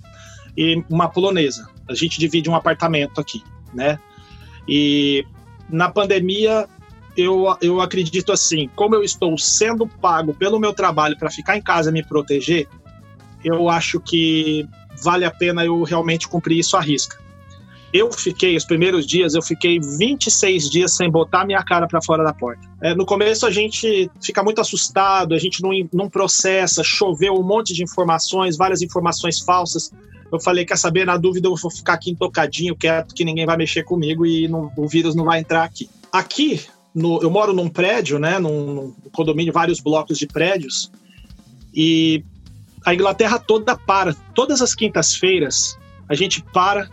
[0.56, 1.68] e uma polonesa.
[1.88, 3.42] A gente divide um apartamento aqui,
[3.74, 3.98] né?
[4.68, 5.24] E
[5.68, 6.68] na pandemia,
[7.16, 11.62] eu, eu acredito assim, como eu estou sendo pago pelo meu trabalho para ficar em
[11.62, 12.66] casa e me proteger,
[13.44, 14.66] eu acho que
[15.02, 17.20] vale a pena eu realmente cumprir isso à risca.
[17.92, 22.24] Eu fiquei, os primeiros dias, eu fiquei 26 dias sem botar minha cara para fora
[22.24, 22.66] da porta.
[22.80, 27.42] É, no começo a gente fica muito assustado, a gente não, não processa, choveu um
[27.42, 29.92] monte de informações, várias informações falsas.
[30.32, 33.58] Eu falei, quer saber, na dúvida eu vou ficar aqui tocadinho, quieto, que ninguém vai
[33.58, 35.90] mexer comigo e não, o vírus não vai entrar aqui.
[36.10, 36.62] Aqui,
[36.94, 40.90] no, eu moro num prédio, né, num, num condomínio, vários blocos de prédios,
[41.74, 42.24] e
[42.84, 44.14] a Inglaterra toda para.
[44.34, 45.78] Todas as quintas-feiras
[46.08, 46.90] a gente para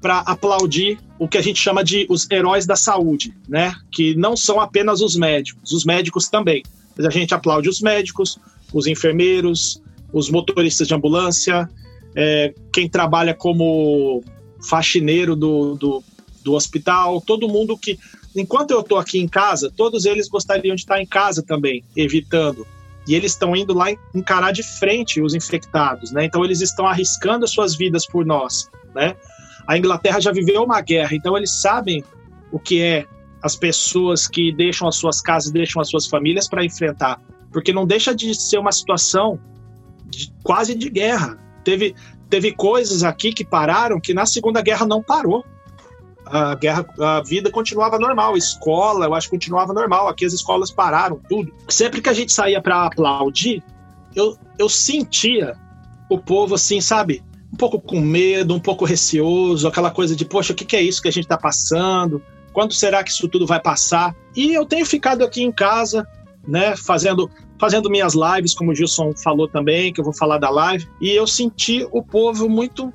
[0.00, 3.74] para aplaudir o que a gente chama de os heróis da saúde, né?
[3.90, 6.62] Que não são apenas os médicos, os médicos também.
[6.94, 8.38] Mas a gente aplaude os médicos,
[8.70, 9.80] os enfermeiros,
[10.12, 11.70] os motoristas de ambulância,
[12.14, 14.22] é, quem trabalha como
[14.68, 16.04] faxineiro do, do,
[16.42, 17.98] do, hospital, todo mundo que,
[18.34, 22.66] enquanto eu estou aqui em casa, todos eles gostariam de estar em casa também, evitando.
[23.06, 26.24] E eles estão indo lá encarar de frente os infectados, né?
[26.24, 29.14] Então eles estão arriscando as suas vidas por nós, né?
[29.66, 32.02] A Inglaterra já viveu uma guerra, então eles sabem
[32.50, 33.06] o que é
[33.42, 37.20] as pessoas que deixam as suas casas, deixam as suas famílias para enfrentar,
[37.52, 39.38] porque não deixa de ser uma situação
[40.06, 41.38] de, quase de guerra.
[41.62, 41.94] Teve,
[42.30, 45.44] teve coisas aqui que pararam que na Segunda Guerra não parou.
[46.36, 50.08] A guerra, a vida continuava normal, a escola, eu acho que continuava normal.
[50.08, 51.54] Aqui as escolas pararam, tudo.
[51.68, 53.62] Sempre que a gente saía para aplaudir,
[54.16, 55.56] eu, eu sentia
[56.10, 57.22] o povo assim, sabe?
[57.54, 61.00] um pouco com medo, um pouco receoso, aquela coisa de, poxa, o que, é isso
[61.00, 62.20] que a gente está passando?
[62.52, 64.14] Quando será que isso tudo vai passar?
[64.34, 66.04] E eu tenho ficado aqui em casa,
[66.46, 67.30] né, fazendo,
[67.60, 71.10] fazendo minhas lives, como o Gilson falou também, que eu vou falar da live, e
[71.10, 72.92] eu senti o povo muito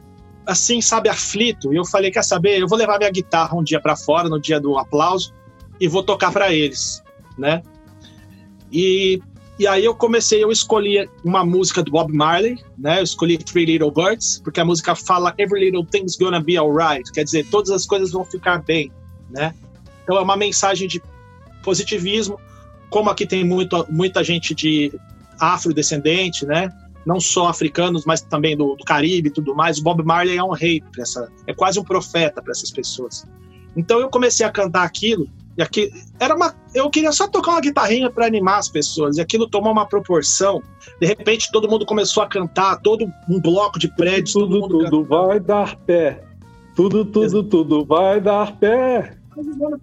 [0.50, 1.72] assim, sabe, aflito.
[1.72, 2.60] E eu falei, quer saber?
[2.60, 5.34] Eu vou levar minha guitarra um dia para fora, no dia do aplauso,
[5.80, 7.04] e vou tocar para eles,
[7.38, 7.62] né?
[8.72, 9.22] E
[9.60, 13.00] e aí eu comecei, eu escolhi uma música do Bob Marley, né?
[13.00, 17.12] Eu escolhi Three Little Birds, porque a música fala Every little thing's gonna be alright,
[17.12, 18.89] quer dizer, todas as coisas vão ficar bem,
[19.30, 19.54] né?
[20.04, 21.04] Então é uma mensagem de
[21.62, 22.39] positivismo,
[22.89, 24.93] como aqui tem muito, muita gente de
[25.38, 26.70] afrodescendente, né?
[27.10, 29.80] Não só africanos, mas também do, do Caribe e tudo mais.
[29.80, 33.26] O Bob Marley é um rei, essa, é quase um profeta para essas pessoas.
[33.76, 35.28] Então eu comecei a cantar aquilo
[35.60, 39.18] e aqui era uma, eu queria só tocar uma guitarrinha para animar as pessoas.
[39.18, 40.64] E aquilo tomou uma proporção.
[41.01, 44.32] De repente todo mundo começou a cantar, todo um bloco de prédios.
[44.32, 46.24] Tudo, tudo vai dar pé.
[46.78, 49.18] Tudo, tudo, tudo vai dar pé.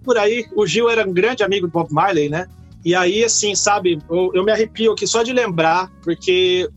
[0.03, 2.47] Por aí, o Gil era um grande amigo do Bob Marley, né?
[2.83, 6.67] E aí, assim, sabe, eu, eu me arrepio aqui só de lembrar, porque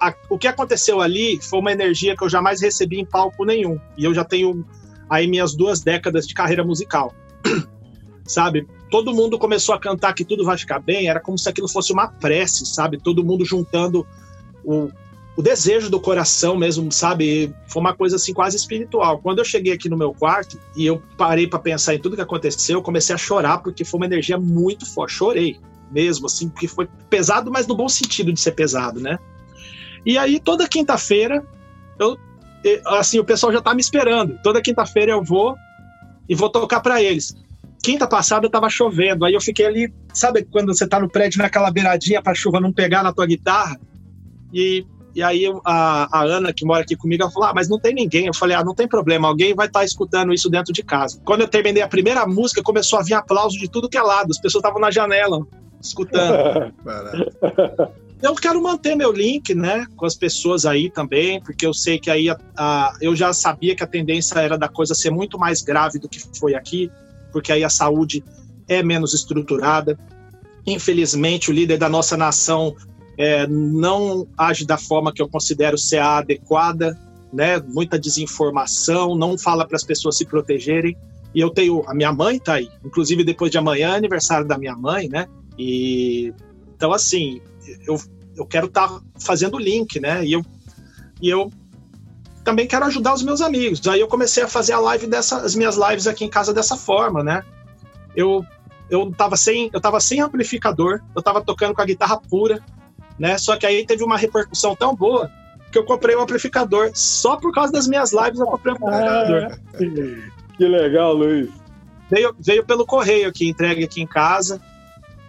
[0.00, 3.78] a, o que aconteceu ali foi uma energia que eu jamais recebi em palco nenhum.
[3.96, 4.64] E eu já tenho
[5.08, 7.14] aí minhas duas décadas de carreira musical
[8.28, 8.66] sabe?
[8.90, 11.92] Todo mundo começou a cantar que tudo vai ficar bem, era como se aquilo fosse
[11.92, 12.98] uma prece, sabe?
[12.98, 14.06] Todo mundo juntando
[14.64, 14.88] o,
[15.36, 17.54] o desejo do coração mesmo, sabe?
[17.66, 19.18] Foi uma coisa assim quase espiritual.
[19.18, 22.22] Quando eu cheguei aqui no meu quarto e eu parei para pensar em tudo que
[22.22, 25.14] aconteceu, eu comecei a chorar porque foi uma energia muito forte.
[25.14, 25.58] Chorei
[25.90, 29.18] mesmo, assim, porque foi pesado, mas no bom sentido de ser pesado, né?
[30.08, 31.46] E aí toda quinta-feira
[32.00, 32.16] eu
[32.86, 34.36] assim, o pessoal já tá me esperando.
[34.42, 35.54] Toda quinta-feira eu vou
[36.28, 37.36] e vou tocar para eles
[37.82, 41.70] quinta passada tava chovendo, aí eu fiquei ali, sabe quando você tá no prédio naquela
[41.70, 43.78] beiradinha pra chuva não pegar na tua guitarra?
[44.52, 44.84] E,
[45.14, 47.94] E aí a, a Ana, que mora aqui comigo, ela falou: Ah, mas não tem
[47.94, 48.26] ninguém.
[48.26, 51.20] Eu falei: Ah, não tem problema, alguém vai estar tá escutando isso dentro de casa.
[51.24, 54.30] Quando eu terminei a primeira música, começou a vir aplauso de tudo que é lado.
[54.30, 55.46] As pessoas estavam na janela,
[55.80, 56.72] escutando.
[58.20, 62.10] eu quero manter meu link, né, com as pessoas aí também, porque eu sei que
[62.10, 65.62] aí a, a, eu já sabia que a tendência era da coisa ser muito mais
[65.62, 66.90] grave do que foi aqui,
[67.32, 68.24] porque aí a saúde
[68.66, 69.98] é menos estruturada.
[70.66, 72.74] Infelizmente, o líder da nossa nação
[73.16, 76.98] é, não age da forma que eu considero ser a adequada,
[77.32, 77.60] né?
[77.60, 80.96] Muita desinformação, não fala para as pessoas se protegerem.
[81.34, 84.56] E eu tenho a minha mãe tá aí, inclusive depois de amanhã é aniversário da
[84.56, 85.26] minha mãe, né?
[85.58, 86.32] E
[86.76, 87.40] então assim,
[87.86, 88.00] eu,
[88.36, 90.24] eu quero estar tá fazendo o link, né?
[90.24, 90.44] E eu
[91.20, 91.50] e eu
[92.44, 93.86] também quero ajudar os meus amigos.
[93.86, 96.76] Aí eu comecei a fazer a live dessa, as minhas lives aqui em casa dessa
[96.76, 97.42] forma, né?
[98.14, 98.44] Eu
[98.90, 102.58] eu tava sem, eu tava sem amplificador, eu tava tocando com a guitarra pura,
[103.18, 103.36] né?
[103.36, 105.30] Só que aí teve uma repercussão tão boa
[105.70, 106.90] que eu comprei um amplificador.
[106.94, 109.48] Só por causa das minhas lives eu comprei um amplificador.
[109.52, 111.50] Ah, que legal, Luiz.
[112.10, 114.60] Veio, veio pelo correio aqui, entregue aqui em casa.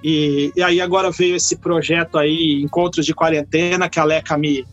[0.03, 4.65] E, e aí agora veio esse projeto aí, Encontros de Quarentena, que a Leca me,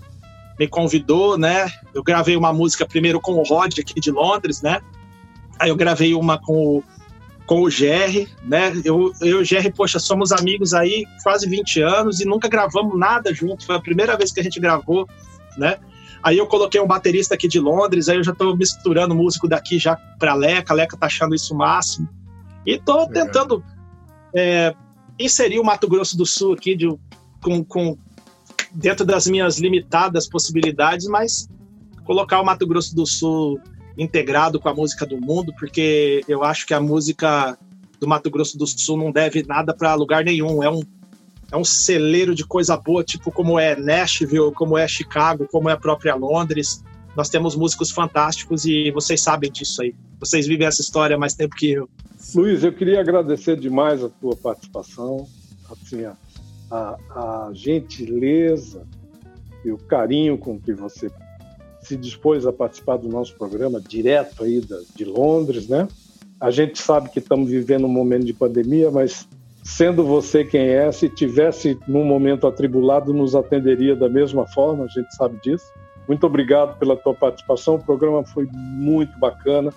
[0.59, 1.71] me convidou, né?
[1.93, 4.81] Eu gravei uma música primeiro com o Rod aqui de Londres, né?
[5.59, 6.85] Aí eu gravei uma com o
[7.47, 8.73] com o Jerry, né?
[8.85, 12.99] Eu, eu e o Jerry, poxa, somos amigos aí quase 20 anos e nunca gravamos
[12.99, 13.65] nada junto.
[13.65, 15.09] Foi a primeira vez que a gente gravou,
[15.57, 15.77] né?
[16.23, 19.79] Aí eu coloquei um baterista aqui de Londres, aí eu já tô misturando músico daqui
[19.79, 22.09] já pra Leca, a Leca tá achando isso o máximo.
[22.67, 23.13] E tô Legal.
[23.13, 23.65] tentando
[24.35, 24.75] é,
[25.19, 26.89] inserir o Mato Grosso do Sul aqui de,
[27.43, 27.97] com, com,
[28.73, 31.49] dentro das minhas limitadas possibilidades, mas
[32.05, 33.61] colocar o Mato Grosso do Sul
[33.97, 37.59] integrado com a música do mundo, porque eu acho que a música
[37.99, 40.63] do Mato Grosso do Sul não deve nada para lugar nenhum.
[40.63, 40.83] É um,
[41.51, 45.73] é um celeiro de coisa boa, tipo como é Nashville, como é Chicago, como é
[45.73, 46.85] a própria Londres.
[47.17, 49.95] Nós temos músicos fantásticos e vocês sabem disso aí.
[50.21, 51.89] Vocês vivem essa história mais tempo que eu.
[52.35, 55.27] Luiz, eu queria agradecer demais a tua participação,
[55.71, 56.15] assim, a,
[56.71, 58.87] a, a gentileza
[59.65, 61.11] e o carinho com que você
[61.81, 64.61] se dispôs a participar do nosso programa direto aí
[64.95, 65.89] de Londres, né?
[66.39, 69.27] A gente sabe que estamos vivendo um momento de pandemia, mas
[69.65, 74.89] sendo você quem é, se tivesse num momento atribulado, nos atenderia da mesma forma, a
[74.89, 75.65] gente sabe disso.
[76.09, 79.73] Muito obrigado pela tua participação, o programa foi muito bacana,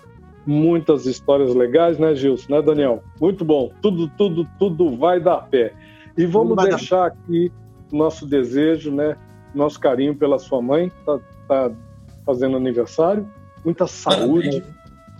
[0.46, 3.02] muitas histórias legais, né, Gilson, né, Daniel?
[3.20, 5.72] Muito bom, tudo, tudo, tudo vai dar pé.
[6.16, 7.52] E vamos deixar aqui
[7.92, 9.16] nosso desejo, né,
[9.54, 11.70] nosso carinho pela sua mãe, tá, tá
[12.24, 13.28] fazendo aniversário.
[13.64, 14.62] Muita saúde,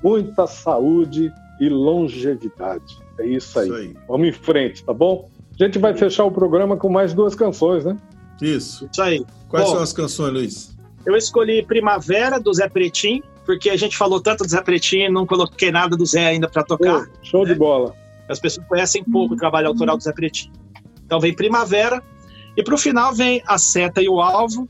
[0.03, 2.99] muita saúde e longevidade.
[3.19, 3.67] É isso aí.
[3.67, 3.97] isso aí.
[4.09, 5.29] Vamos em frente, tá bom?
[5.59, 7.97] A gente vai fechar o programa com mais duas canções, né?
[8.41, 8.89] Isso.
[8.91, 9.25] Isso aí.
[9.49, 10.80] Quais bom, são as canções, Luiz?
[11.05, 15.09] Eu escolhi Primavera, do Zé Pretim, porque a gente falou tanto do Zé Pretim e
[15.09, 17.09] não coloquei nada do Zé ainda para tocar.
[17.23, 17.53] show né?
[17.53, 17.95] de bola.
[18.29, 20.53] As pessoas conhecem pouco o trabalho autoral do Zé Pretim.
[21.05, 22.03] Então vem Primavera,
[22.57, 24.69] e para o final vem A Seta e o Alvo,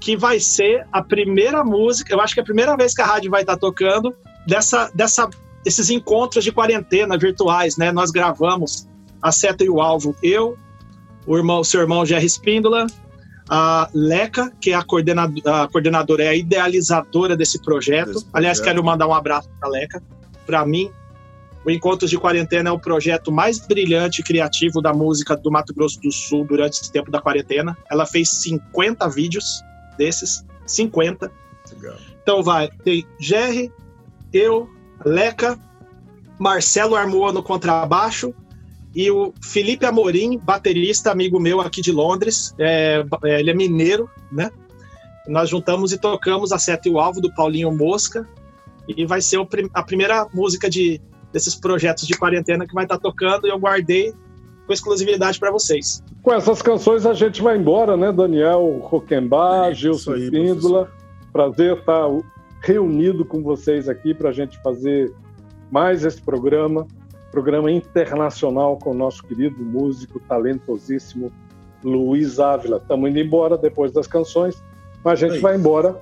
[0.00, 3.06] que vai ser a primeira música, eu acho que é a primeira vez que a
[3.06, 4.14] rádio vai estar tocando
[4.46, 5.28] dessa, dessa,
[5.64, 7.92] esses encontros de quarentena virtuais, né?
[7.92, 8.88] Nós gravamos
[9.20, 10.58] a Seta e o Alvo, eu,
[11.26, 12.86] o irmão, seu irmão Jerry Espíndola,
[13.54, 18.26] a Leca, que é a coordenadora, a coordenadora, é a idealizadora desse projeto.
[18.32, 20.02] Aliás, quero mandar um abraço para Leca.
[20.46, 20.90] Para mim,
[21.62, 25.74] o Encontros de Quarentena é o projeto mais brilhante e criativo da música do Mato
[25.74, 27.76] Grosso do Sul durante esse tempo da quarentena.
[27.90, 29.62] Ela fez 50 vídeos
[29.98, 31.30] desses, 50.
[31.74, 31.96] Legal.
[32.22, 33.70] Então vai, tem Jerry,
[34.32, 34.66] eu,
[35.04, 35.60] Leca,
[36.38, 38.34] Marcelo Armoa no contrabaixo
[38.94, 42.54] e o Felipe Amorim, baterista, amigo meu aqui de Londres.
[42.58, 44.50] É, é, ele é mineiro, né?
[45.26, 48.28] Nós juntamos e tocamos a Seta e o Alvo do Paulinho Mosca
[48.88, 49.38] e vai ser
[49.72, 51.00] a primeira música de,
[51.32, 54.12] desses projetos de quarentena que vai estar tocando e eu guardei
[54.66, 56.02] com exclusividade para vocês.
[56.22, 60.90] Com essas canções a gente vai embora, né, Daniel Roquembar, é, Gilson Píndola.
[61.32, 62.06] Prazer estar
[62.60, 65.12] reunido com vocês aqui para a gente fazer
[65.70, 66.86] mais esse programa,
[67.32, 71.32] programa internacional com o nosso querido músico talentosíssimo
[71.82, 72.76] Luiz Ávila.
[72.76, 74.62] Estamos indo embora depois das canções,
[75.02, 75.98] mas a gente é vai embora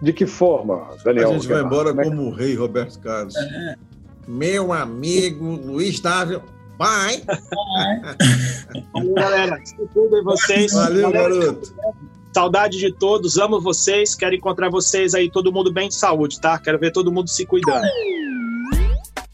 [0.00, 1.30] de que forma, Daniel?
[1.30, 3.36] A gente vai embora como, como o rei Roberto Carlos.
[3.36, 3.76] É.
[4.26, 6.42] Meu amigo Luiz Ávila,
[6.78, 7.22] Bye.
[8.92, 9.62] Valeu, galera.
[9.92, 10.72] Tudo vocês.
[10.72, 11.38] Valeu, galera.
[11.38, 11.74] garoto.
[12.34, 14.14] Saudade de todos, amo vocês.
[14.14, 16.58] Quero encontrar vocês aí, todo mundo bem de saúde, tá?
[16.58, 17.86] Quero ver todo mundo se cuidando.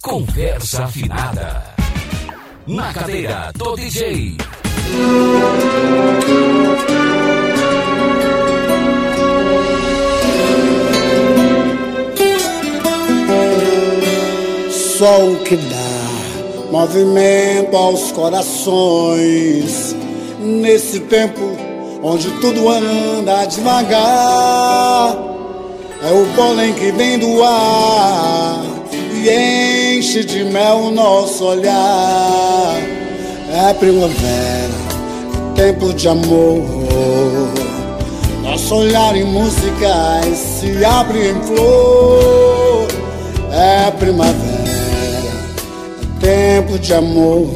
[0.09, 1.63] Conversa Afinada.
[2.67, 4.39] Na cadeira do DJ.
[14.71, 19.95] Sol que dá movimento aos corações.
[20.41, 21.55] Nesse tempo
[22.03, 25.19] onde tudo anda devagar,
[26.03, 28.65] é o pólen que vem do ar.
[29.23, 29.78] Yeah
[30.09, 32.77] enche de mel o nosso olhar.
[33.53, 34.73] É primavera,
[35.55, 36.63] tempo de amor.
[38.43, 42.89] Nosso olhar em musicais se abre em flor.
[43.53, 44.49] É primavera
[46.21, 47.47] tempo de amor.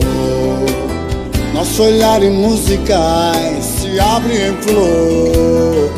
[1.55, 5.93] Nosso olhar em musicais se abre em flor.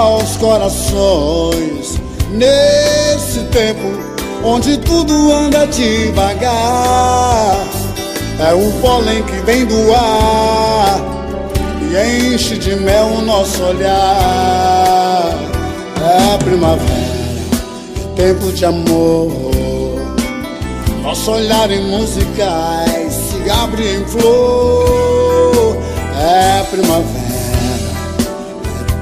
[0.00, 2.00] Aos corações
[2.30, 3.86] nesse tempo
[4.42, 7.58] onde tudo anda devagar.
[8.38, 11.00] É o pólen que vem do ar
[11.82, 15.38] e enche de mel o nosso olhar.
[16.02, 16.88] É primavera,
[18.16, 19.30] tempo de amor.
[21.02, 25.76] Nosso olhar em musicais se abre em flor.
[26.18, 27.19] É primavera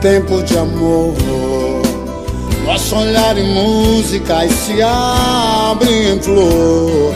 [0.00, 1.14] tempo de amor.
[2.64, 7.14] Nosso olhar música se abre em flor.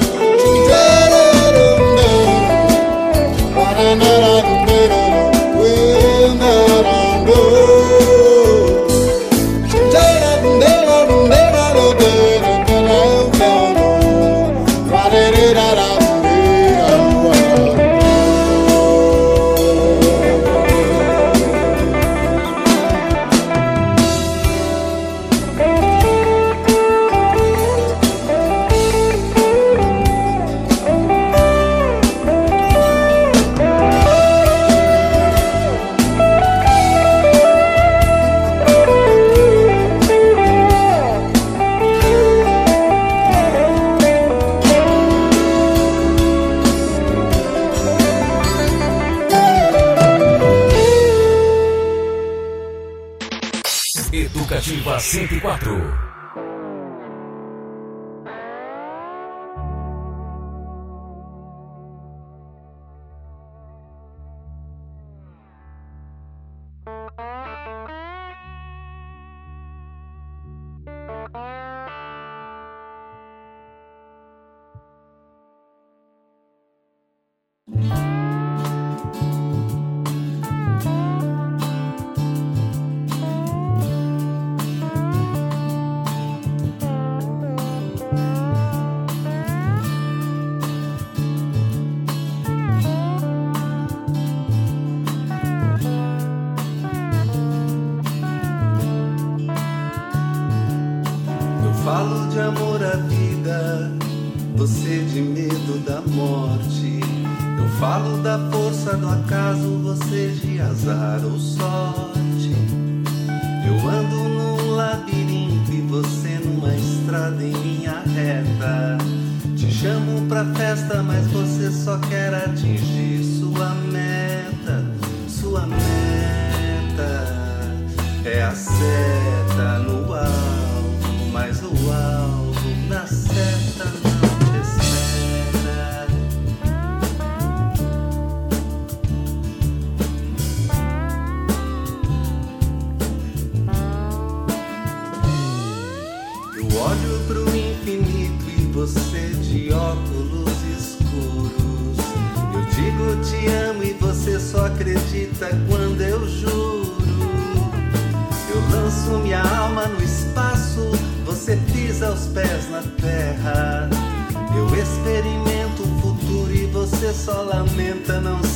[167.13, 168.52] só lamenta, não